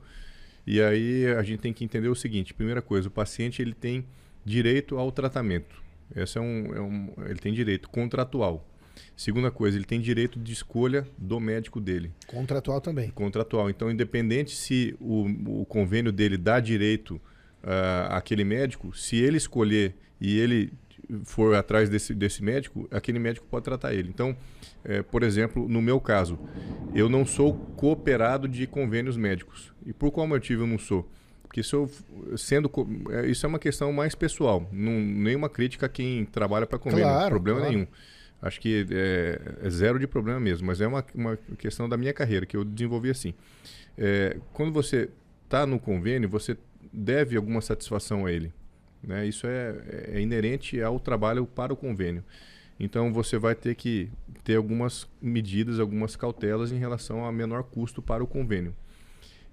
[0.72, 4.06] E aí a gente tem que entender o seguinte: primeira coisa, o paciente ele tem
[4.46, 5.82] direito ao tratamento.
[6.16, 8.64] Esse é um, é um, ele tem direito contratual.
[9.18, 12.12] Segunda coisa, ele tem direito de escolha do médico dele.
[12.28, 13.10] Contratual também.
[13.10, 13.68] Contratual.
[13.68, 17.16] Então, independente se o, o convênio dele dá direito
[17.64, 20.72] uh, àquele médico, se ele escolher e ele
[21.24, 24.10] for atrás desse, desse médico, aquele médico pode tratar ele.
[24.10, 24.36] Então,
[24.84, 26.40] é, por exemplo, no meu caso,
[26.94, 29.74] eu não sou cooperado de convênios médicos.
[29.86, 31.10] E por qual motivo eu não sou?
[31.44, 31.90] Porque se eu,
[32.38, 32.72] sendo,
[33.10, 37.06] é, isso é uma questão mais pessoal, não, nenhuma crítica a quem trabalha para convênio,
[37.06, 37.74] claro, problema claro.
[37.74, 37.88] nenhum.
[38.42, 42.14] Acho que é, é, zero de problema mesmo, mas é uma, uma questão da minha
[42.14, 43.34] carreira que eu desenvolvi assim.
[43.98, 45.10] É, quando você
[45.44, 46.56] está no convênio, você
[46.94, 48.54] deve alguma satisfação a ele.
[49.04, 49.28] Né?
[49.28, 49.76] Isso é,
[50.14, 52.24] é inerente ao trabalho para o convênio.
[52.80, 54.10] Então você vai ter que
[54.44, 58.74] ter algumas medidas, algumas cautelas em relação a menor custo para o convênio.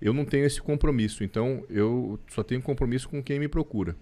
[0.01, 3.97] Eu não tenho esse compromisso, então eu só tenho compromisso com quem me procura.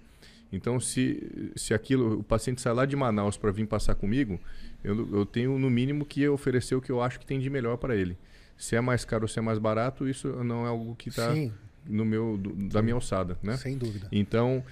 [0.52, 4.38] Então, se, se aquilo, o paciente sai lá de Manaus para vir passar comigo,
[4.84, 7.76] eu, eu tenho no mínimo que oferecer o que eu acho que tem de melhor
[7.76, 8.16] para ele.
[8.56, 11.32] Se é mais caro ou se é mais barato, isso não é algo que está
[11.86, 13.56] no meu do, da minha alçada, né?
[13.56, 14.06] Sem dúvida.
[14.12, 14.62] Então,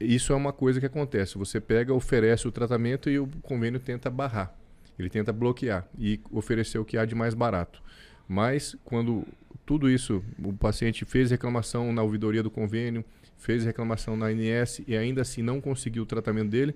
[0.00, 1.36] isso é uma coisa que acontece.
[1.36, 4.54] Você pega, oferece o tratamento e o convênio tenta barrar.
[4.98, 7.82] Ele tenta bloquear e oferecer o que há de mais barato.
[8.28, 9.26] Mas quando
[9.66, 13.04] tudo isso, o paciente fez reclamação na ouvidoria do convênio,
[13.36, 16.74] fez reclamação na ANS e ainda assim não conseguiu o tratamento dele,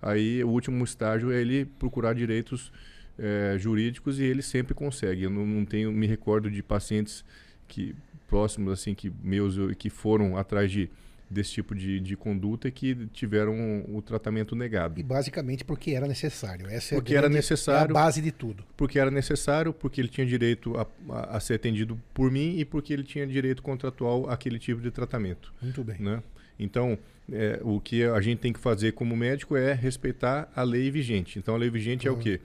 [0.00, 2.72] aí o último estágio é ele procurar direitos
[3.18, 5.22] é, jurídicos e ele sempre consegue.
[5.22, 7.24] Eu não, não, tenho, me recordo de pacientes
[7.68, 7.94] que
[8.28, 10.90] próximos assim que meus que foram atrás de
[11.32, 15.00] desse tipo de, de conduta que tiveram o tratamento negado.
[15.00, 16.66] E basicamente porque era necessário.
[16.68, 17.88] Essa é porque era necessário.
[17.88, 18.64] É a base de tudo.
[18.76, 22.64] Porque era necessário, porque ele tinha direito a, a, a, ser atendido por mim e
[22.64, 25.52] porque ele tinha direito contratual àquele tipo de tratamento.
[25.60, 25.96] Muito bem.
[25.98, 26.22] Né?
[26.58, 26.98] Então,
[27.32, 31.38] é, o que a gente tem que fazer como médico é respeitar a lei vigente.
[31.38, 32.14] Então, a lei vigente uhum.
[32.14, 32.40] é o quê?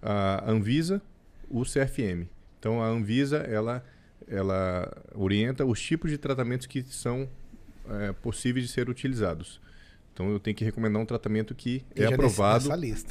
[0.00, 1.02] A Anvisa,
[1.50, 2.26] o CFM.
[2.58, 3.84] Então, a Anvisa, ela,
[4.26, 7.28] ela orienta os tipos de tratamentos que são
[7.90, 9.60] é, possíveis de ser utilizados.
[10.12, 12.68] Então eu tenho que recomendar um tratamento que, é aprovado,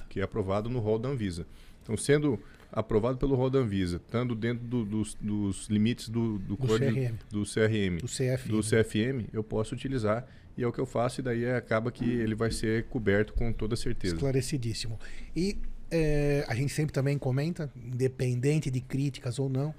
[0.09, 1.45] que é aprovado no rol da Anvisa.
[1.81, 2.37] Então sendo
[2.71, 6.93] aprovado pelo rol da Anvisa, estando dentro do, dos, dos, limites do, do, do código
[6.93, 7.15] CRM.
[7.29, 8.49] do CRM, do CFM.
[8.49, 12.03] do CFM, eu posso utilizar e é o que eu faço e daí acaba que
[12.03, 14.15] ele vai ser coberto com toda certeza.
[14.15, 14.99] Esclarecidíssimo.
[15.35, 15.57] E
[15.89, 19.73] é, a gente sempre também comenta, independente de críticas ou não,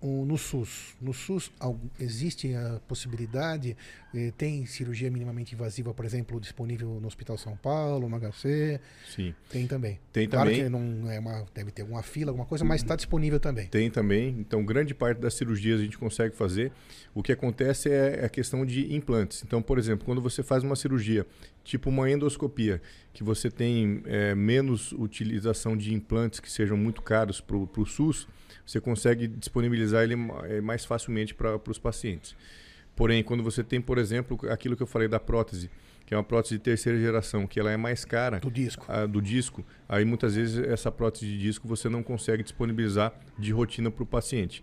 [0.00, 0.94] no SUS.
[1.00, 1.50] No SUS
[1.98, 3.76] existe a possibilidade,
[4.14, 8.80] eh, tem cirurgia minimamente invasiva, por exemplo, disponível no Hospital São Paulo, no HC?
[9.08, 9.34] Sim.
[9.50, 9.98] Tem também.
[10.12, 10.64] Tem claro também.
[10.64, 13.66] que não é uma, deve ter alguma fila, alguma coisa, mas está disponível também.
[13.66, 14.36] Tem também.
[14.38, 16.70] Então, grande parte das cirurgias a gente consegue fazer.
[17.12, 19.42] O que acontece é a questão de implantes.
[19.42, 21.26] Então, por exemplo, quando você faz uma cirurgia,
[21.64, 22.80] tipo uma endoscopia,
[23.12, 28.28] que você tem é, menos utilização de implantes que sejam muito caros para o SUS,
[28.66, 32.36] você consegue disponibilizar ele eh, mais facilmente para os pacientes.
[32.94, 35.70] Porém, quando você tem, por exemplo, aquilo que eu falei da prótese,
[36.04, 39.06] que é uma prótese de terceira geração, que ela é mais cara do disco, a,
[39.06, 43.90] do disco aí muitas vezes essa prótese de disco você não consegue disponibilizar de rotina
[43.90, 44.62] para o paciente.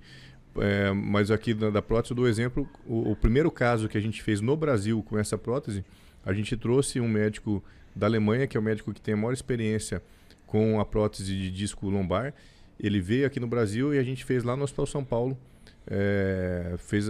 [0.58, 4.22] É, mas aqui da, da, prótese dou exemplo, o, o, primeiro caso que a gente
[4.22, 5.86] fez no Brasil com essa prótese,
[6.26, 7.64] a gente trouxe um médico
[7.96, 10.02] da Alemanha, que é o médico que tem a maior experiência
[10.46, 12.34] com a prótese de disco lombar,
[12.80, 15.38] ele veio aqui no Brasil e a gente fez lá no Hospital São Paulo.
[15.86, 17.08] É, fez,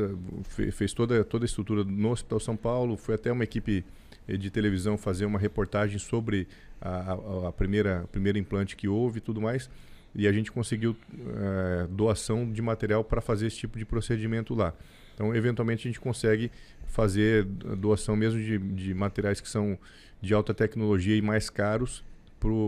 [0.72, 2.98] fez toda, toda a estrutura no Hospital São Paulo.
[2.98, 3.86] Foi até uma equipe
[4.28, 6.48] eh, de televisão fazer uma reportagem sobre
[6.82, 9.70] a, a, a primeira, primeira implante que houve e tudo mais.
[10.16, 14.74] E a gente conseguiu é, doação de material para fazer esse tipo de procedimento lá.
[15.14, 16.52] Então, eventualmente, a gente consegue
[16.88, 19.78] fazer doação mesmo de, de materiais que são
[20.20, 22.04] de alta tecnologia e mais caros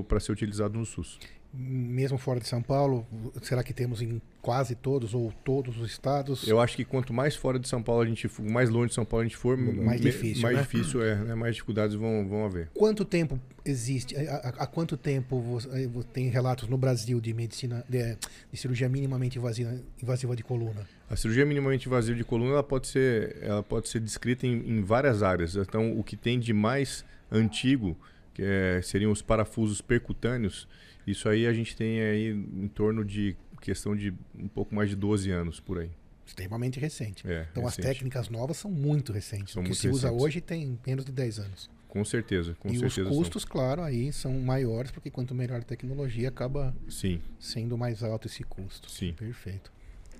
[0.08, 1.18] para ser utilizado no SUS
[1.54, 3.06] mesmo fora de São Paulo,
[3.42, 6.48] será que temos em quase todos ou todos os estados?
[6.48, 8.96] Eu acho que quanto mais fora de São Paulo a gente for, mais longe de
[8.96, 10.62] São Paulo a gente for, mais difícil, mais né?
[10.62, 11.36] difícil é, né?
[11.36, 12.70] mais dificuldades vão, vão haver.
[12.74, 14.16] Quanto tempo existe?
[14.16, 18.18] Há, há quanto tempo você, tem relatos no Brasil de medicina de,
[18.52, 20.88] de cirurgia minimamente invasiva, invasiva, de coluna?
[21.10, 24.82] A cirurgia minimamente invasiva de coluna ela pode ser, ela pode ser descrita em, em
[24.82, 25.56] várias áreas.
[25.56, 27.98] Então, o que tem de mais antigo,
[28.34, 30.68] que é, seriam os parafusos percutâneos,
[31.12, 34.96] isso aí a gente tem aí em torno de questão de um pouco mais de
[34.96, 35.90] 12 anos por aí.
[36.26, 37.28] Extremamente recente.
[37.28, 37.82] É, então recente.
[37.82, 39.54] as técnicas novas são muito recentes.
[39.54, 40.26] São o que muito se usa recentes.
[40.26, 41.70] hoje tem menos de 10 anos.
[41.88, 43.10] Com certeza, com e certeza.
[43.10, 46.90] os custos, claro, aí são maiores, porque quanto melhor a tecnologia, acaba são.
[46.90, 48.90] Sim, sendo mais alto esse custo.
[48.90, 49.14] Sim.
[49.14, 49.70] Perfeito.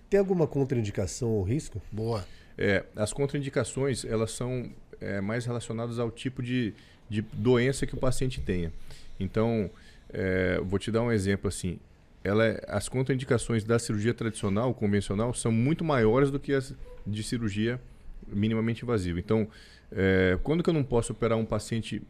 [0.10, 1.82] Tem alguma contraindicação ou risco?
[1.90, 2.28] Boa.
[2.58, 4.70] É, as contraindicações elas são
[5.00, 6.74] é, mais relacionadas ao tipo de,
[7.10, 8.74] de doença que o paciente tenha.
[9.18, 9.70] Então,
[10.14, 11.80] é, vou te dar um exemplo assim.
[12.24, 16.74] Ela é- as contraindicações da cirurgia tradicional, convencional, são muito maiores do que as
[17.06, 17.80] de cirurgia
[18.28, 19.20] minimamente invasiva.
[19.20, 19.48] Então,
[19.92, 22.02] é, quando que eu não posso operar um paciente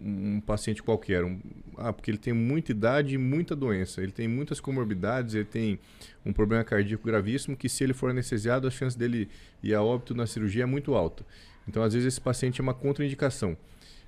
[0.00, 1.24] um paciente qualquer?
[1.24, 1.40] Um-
[1.76, 4.00] ah, porque ele tem muita idade e muita doença.
[4.00, 5.76] Ele tem muitas comorbidades, ele tem
[6.24, 9.28] um problema cardíaco gravíssimo que se ele for anestesiado, a chance dele
[9.60, 11.26] ir a óbito na cirurgia é muito alta.
[11.66, 13.56] Então, às vezes, esse paciente é uma contraindicação.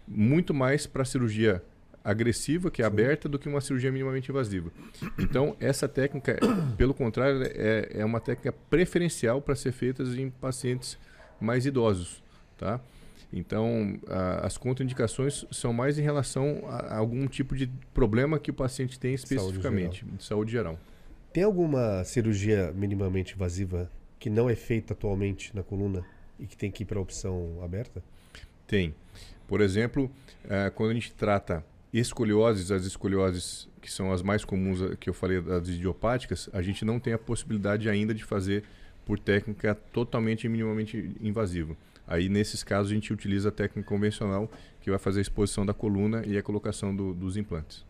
[0.07, 1.61] Muito mais para a cirurgia
[2.03, 4.71] agressiva, que é aberta, do que uma cirurgia minimamente invasiva.
[5.19, 6.39] Então, essa técnica,
[6.77, 10.99] pelo contrário, é, é uma técnica preferencial para ser feita em pacientes
[11.41, 12.23] mais idosos,
[12.57, 12.81] tá?
[13.33, 18.51] Então, a- as contraindicações são mais em relação a, a algum tipo de problema que
[18.51, 20.79] o paciente tem especificamente, de saúde geral.
[21.33, 23.89] Tem alguma cirurgia minimamente invasiva
[24.19, 26.05] que não é feita atualmente na coluna
[26.41, 28.03] e que tem que ir para a opção aberta?
[28.67, 28.95] Tem.
[29.47, 30.11] Por exemplo,
[30.49, 31.65] eh, quando a gente trata
[31.99, 36.63] escolioses, as escolioses que são as mais comuns eh, que eu falei das idiopáticas, a
[36.63, 38.63] gente não tem a possibilidade ainda de fazer
[39.05, 41.77] por técnica totalmente e minimamente invasiva.
[42.07, 45.73] Aí, nesses casos, a gente utiliza a técnica convencional, que vai fazer a exposição da
[45.73, 47.85] coluna e a colocação do- dos implantes.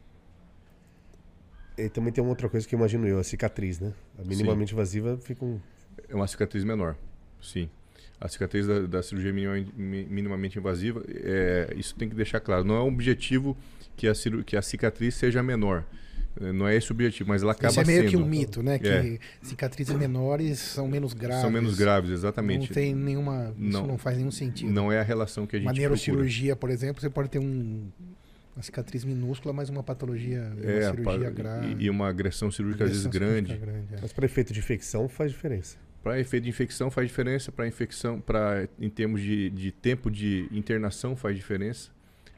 [1.76, 3.92] E também tem uma outra coisa que eu imagino eu, a cicatriz, né?
[4.18, 5.58] A minimamente invasiva fica um...
[6.08, 6.96] É uma cicatriz menor,
[7.40, 7.68] sim.
[8.20, 12.64] A cicatriz da, da cirurgia minima- mi- minimamente invasiva, é, isso tem que deixar claro.
[12.64, 13.56] Não é um objetivo
[14.00, 14.12] que a,
[14.44, 15.84] que a cicatriz seja menor.
[16.40, 18.10] Eh, Não é esse o objetivo, mas ela acaba Isso é meio sendo.
[18.10, 18.78] que um mito, né?
[18.78, 19.18] Que É.
[19.42, 21.40] cicatrizes menores são menos graves.
[21.42, 22.68] São menos graves, exatamente.
[22.68, 23.52] Não tem nenhuma.
[23.58, 23.86] Isso Não.
[23.86, 24.70] não faz nenhum sentido.
[24.72, 25.88] Não é a relação que a gente Uma procura.
[25.88, 27.88] neurocirurgia, por exemplo, você pode ter um,
[28.56, 31.76] uma cicatriz minúscula, mas uma patologia, uma É, cirurgia pa- grave.
[31.78, 33.56] e, e uma agressão cirúrgica às vezes Agressão grande.
[33.56, 33.98] grande, é.
[34.00, 35.76] Mas para efeito de infecção faz diferença.
[36.02, 40.48] Para efeito de infecção faz diferença, para infecção, para em termos de, de tempo de
[40.52, 41.90] internação faz diferença,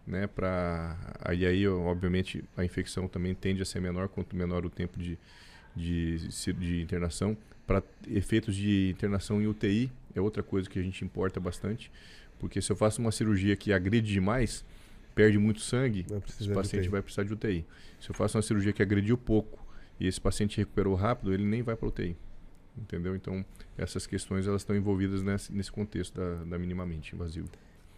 [0.07, 0.27] né?
[0.27, 4.99] Para aí aí obviamente a infecção também tende a ser menor quanto menor o tempo
[4.99, 5.19] de
[5.75, 6.19] de,
[6.59, 7.37] de internação.
[7.67, 11.91] Para efeitos de internação em UTI é outra coisa que a gente importa bastante,
[12.39, 14.65] porque se eu faço uma cirurgia que agride demais,
[15.15, 17.65] perde muito sangue, esse paciente vai precisar de UTI.
[18.01, 19.65] Se eu faço uma cirurgia que agrediu pouco
[19.99, 22.17] e esse paciente recuperou rápido, ele nem vai para UTI.
[22.77, 23.15] Entendeu?
[23.15, 23.45] Então,
[23.77, 27.49] essas questões elas estão envolvidas nesse, nesse contexto da, da minimamente invasivo.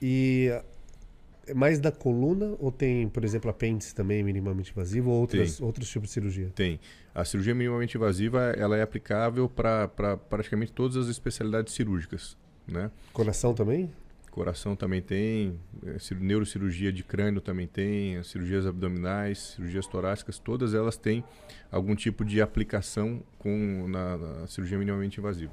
[0.02, 0.50] E
[1.46, 5.88] é mais da coluna ou tem, por exemplo, apêndice também minimamente invasivo ou outras, outros
[5.88, 6.50] tipos de cirurgia?
[6.54, 6.80] Tem.
[7.14, 9.88] A cirurgia minimamente invasiva ela é aplicável para
[10.28, 12.36] praticamente todas as especialidades cirúrgicas.
[12.66, 12.90] Né?
[13.12, 13.90] Coração também?
[14.30, 15.60] Coração também tem,
[16.00, 21.22] cir- neurocirurgia de crânio também tem, as cirurgias abdominais, cirurgias torácicas, todas elas têm
[21.70, 25.52] algum tipo de aplicação com, na, na cirurgia minimamente invasiva.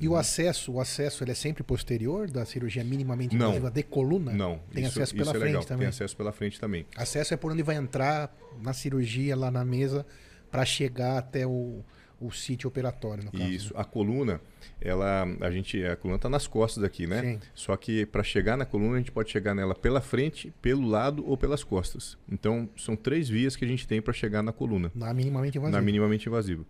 [0.00, 3.46] E o acesso, o acesso ele é sempre posterior da cirurgia minimamente Não.
[3.48, 4.32] invasiva de coluna?
[4.32, 5.64] Não, Tem isso, acesso pela é frente legal.
[5.64, 5.78] também.
[5.80, 6.86] Tem acesso pela frente também.
[6.96, 8.32] Acesso é por onde vai entrar
[8.62, 10.06] na cirurgia, lá na mesa,
[10.50, 11.82] para chegar até o,
[12.20, 13.44] o sítio operatório, no caso.
[13.44, 13.72] Isso.
[13.76, 14.40] A coluna,
[14.80, 17.20] ela, a gente, a coluna está nas costas aqui, né?
[17.20, 17.40] Sim.
[17.54, 21.24] Só que para chegar na coluna a gente pode chegar nela pela frente, pelo lado
[21.28, 22.16] ou pelas costas.
[22.30, 25.76] Então são três vias que a gente tem para chegar na coluna, Na minimamente invasiva.
[25.76, 26.64] na minimamente invasiva.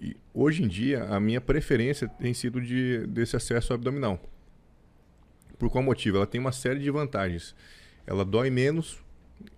[0.00, 4.20] E hoje em dia a minha preferência tem sido de desse acesso abdominal.
[5.58, 6.16] Por qual motivo?
[6.16, 7.54] Ela tem uma série de vantagens.
[8.06, 8.98] Ela dói menos,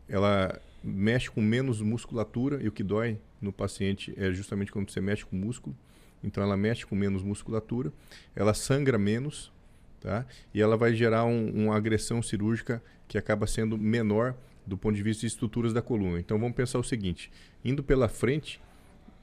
[0.08, 5.00] ela mexe com menos musculatura e o que dói no paciente é justamente quando você
[5.00, 5.76] mexe com músculo.
[6.22, 7.92] Então ela mexe com menos musculatura,
[8.34, 9.52] ela sangra menos,
[10.00, 10.24] tá?
[10.54, 14.34] E ela vai gerar um- uma agressão cirúrgica que acaba sendo menor
[14.66, 16.18] do ponto de vista de estruturas da coluna.
[16.18, 17.30] Então vamos pensar o seguinte:
[17.64, 18.60] indo pela frente,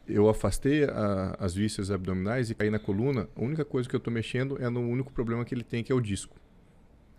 [0.07, 3.29] eu afastei a- as vísceras abdominais e caí na coluna.
[3.35, 5.91] A única coisa que eu estou mexendo é no único problema que ele tem, que
[5.91, 6.35] é o disco,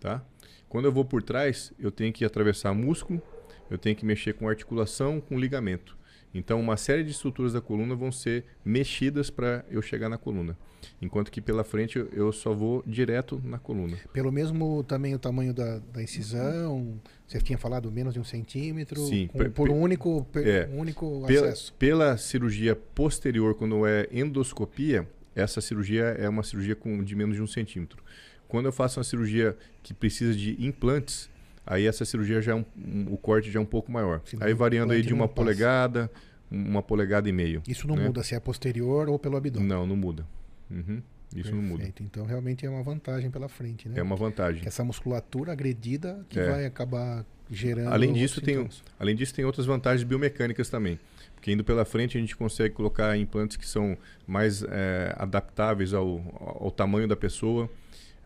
[0.00, 0.22] tá?
[0.68, 3.22] Quando eu vou por trás, eu tenho que atravessar músculo,
[3.70, 5.96] eu tenho que mexer com articulação, com ligamento.
[6.34, 10.58] Então, uma série de estruturas da coluna vão ser mexidas para eu chegar na coluna.
[11.00, 13.96] Enquanto que pela frente eu só vou direto na coluna.
[14.12, 19.00] Pelo mesmo também o tamanho da, da incisão, você tinha falado menos de um centímetro,
[19.06, 20.68] Sim, com, por um pe- único, é.
[20.72, 21.72] um único Pela, acesso.
[21.78, 27.42] pela cirurgia posterior, quando é endoscopia, essa cirurgia é uma cirurgia com, de menos de
[27.42, 28.02] um centímetro.
[28.46, 31.30] Quando eu faço uma cirurgia que precisa de implantes,
[31.66, 34.20] aí essa cirurgia já é um, um- o corte já é um pouco maior.
[34.40, 36.10] Aí variando aí de uma polegada,
[36.50, 37.62] uma polegada e meio.
[37.66, 38.06] Isso não né?
[38.06, 39.68] muda se é posterior ou pelo abdômen.
[39.68, 40.26] Não, não muda.
[40.70, 41.02] Uhum,
[41.34, 41.76] Isso não muda.
[41.78, 42.02] Perfeito.
[42.02, 43.98] Então realmente é uma vantagem pela frente, né?
[43.98, 44.62] É uma vantagem.
[44.62, 46.50] Que essa musculatura agredida que É.
[46.50, 47.92] vai acabar gerando.
[47.92, 48.68] Além disso, tem,
[48.98, 50.98] além disso, tem outras vantagens biomecânicas também.
[51.34, 56.22] Porque indo pela frente, a gente consegue colocar implantes que são mais eh, adaptáveis ao,
[56.60, 57.68] ao tamanho da pessoa.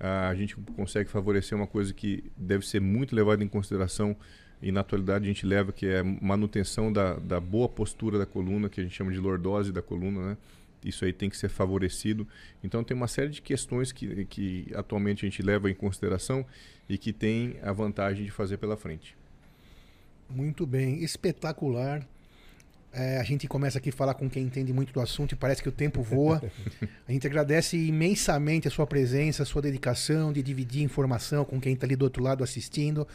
[0.01, 4.17] A gente consegue favorecer uma coisa que deve ser muito levada em consideração
[4.61, 8.69] e na atualidade a gente leva, que é manutenção da, da boa postura da coluna,
[8.69, 10.37] que a gente chama de lordose da coluna, né?
[10.85, 12.27] Isso aí tem que ser favorecido.
[12.63, 16.47] Então tem uma série de questões que, que atualmente a gente leva em consideração
[16.89, 19.17] e que tem a vantagem de fazer pela frente.
[20.29, 22.07] Muito bem, espetacular.
[22.93, 25.63] É, a gente começa aqui a falar com quem entende muito do assunto e parece
[25.63, 26.43] que o tempo voa.
[27.07, 31.75] A gente agradece imensamente a sua presença, a sua dedicação de dividir informação com quem
[31.75, 33.07] está ali do outro lado assistindo.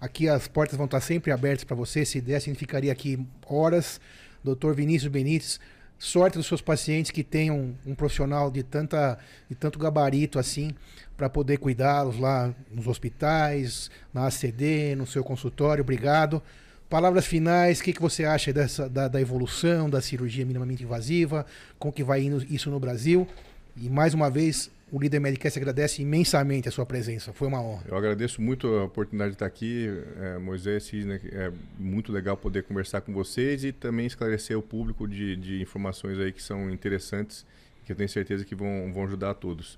[0.00, 2.04] Aqui as portas vão estar sempre abertas para você.
[2.04, 4.00] Se desse, a gente ficaria aqui horas.
[4.42, 5.60] Doutor Vinícius Benites,
[5.98, 9.18] sorte dos seus pacientes que tenham um profissional de, tanta,
[9.48, 10.70] de tanto gabarito assim
[11.16, 15.82] para poder cuidá-los lá nos hospitais, na ACD, no seu consultório.
[15.82, 16.40] Obrigado.
[16.88, 21.44] Palavras finais, o que, que você acha dessa, da, da evolução da cirurgia minimamente invasiva,
[21.78, 23.28] como que vai indo isso no Brasil?
[23.76, 27.30] E mais uma vez, o Líder Medicast agradece imensamente a sua presença.
[27.34, 27.84] Foi uma honra.
[27.86, 29.86] Eu agradeço muito a oportunidade de estar aqui,
[30.18, 35.06] é, Moisés Cisne, é muito legal poder conversar com vocês e também esclarecer o público
[35.06, 37.44] de, de informações aí que são interessantes,
[37.84, 39.76] que eu tenho certeza que vão, vão ajudar a todos.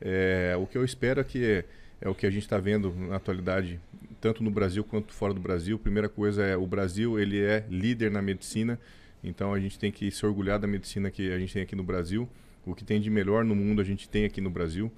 [0.00, 1.64] É, o que eu espero é que
[2.00, 3.80] é o que a gente está vendo na atualidade,
[4.20, 5.78] tanto no Brasil quanto fora do Brasil.
[5.78, 8.78] Primeira coisa é o Brasil ele é líder na medicina,
[9.22, 11.82] então a gente tem que se orgulhar da medicina que a gente tem aqui no
[11.82, 12.28] Brasil.
[12.64, 14.92] O que tem de melhor no mundo a gente tem aqui no Brasil.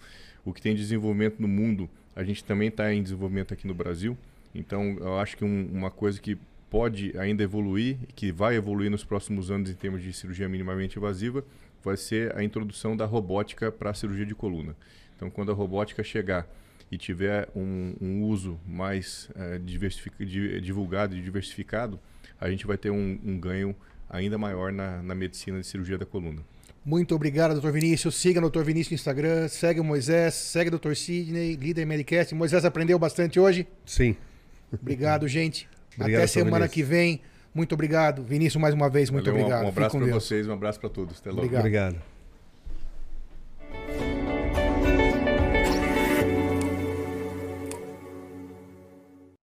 [0.45, 3.75] O que tem de desenvolvimento no mundo a gente também está em desenvolvimento aqui no
[3.75, 4.17] Brasil.
[4.55, 6.37] Então eu acho que um, uma coisa que
[6.69, 10.99] pode ainda evoluir e que vai evoluir nos próximos anos em termos de cirurgia minimamente
[10.99, 11.45] invasiva
[11.83, 14.77] vai ser a introdução da robótica para a cirurgia de coluna.
[15.17, 16.47] Então quando a robótica chegar
[16.91, 19.29] e tiver um, um uso mais
[19.63, 21.99] di- divulgado e diversificado,
[22.41, 23.75] a gente vai ter um, um ganho
[24.09, 26.43] ainda maior na, na medicina de cirurgia da coluna.
[26.85, 28.15] Muito obrigado, doutor Vinícius.
[28.17, 32.35] Siga o doutor Vinícius no Instagram, segue o Moisés, segue o doutor Sidney, líder Medicast.
[32.35, 33.67] Moisés aprendeu bastante hoje.
[33.85, 34.17] Sim.
[34.73, 35.69] Obrigado, gente.
[35.97, 36.75] Obrigado, Até semana Vinícius.
[36.75, 37.21] que vem.
[37.55, 38.23] Muito obrigado.
[38.23, 39.63] Vinícius, mais uma vez, muito Valeu, um- obrigado.
[39.65, 41.19] Um Fique abraço para vocês, um abraço para todos.
[41.19, 41.43] Até logo.
[41.43, 41.61] Obrigado.
[41.61, 42.20] Obrigado.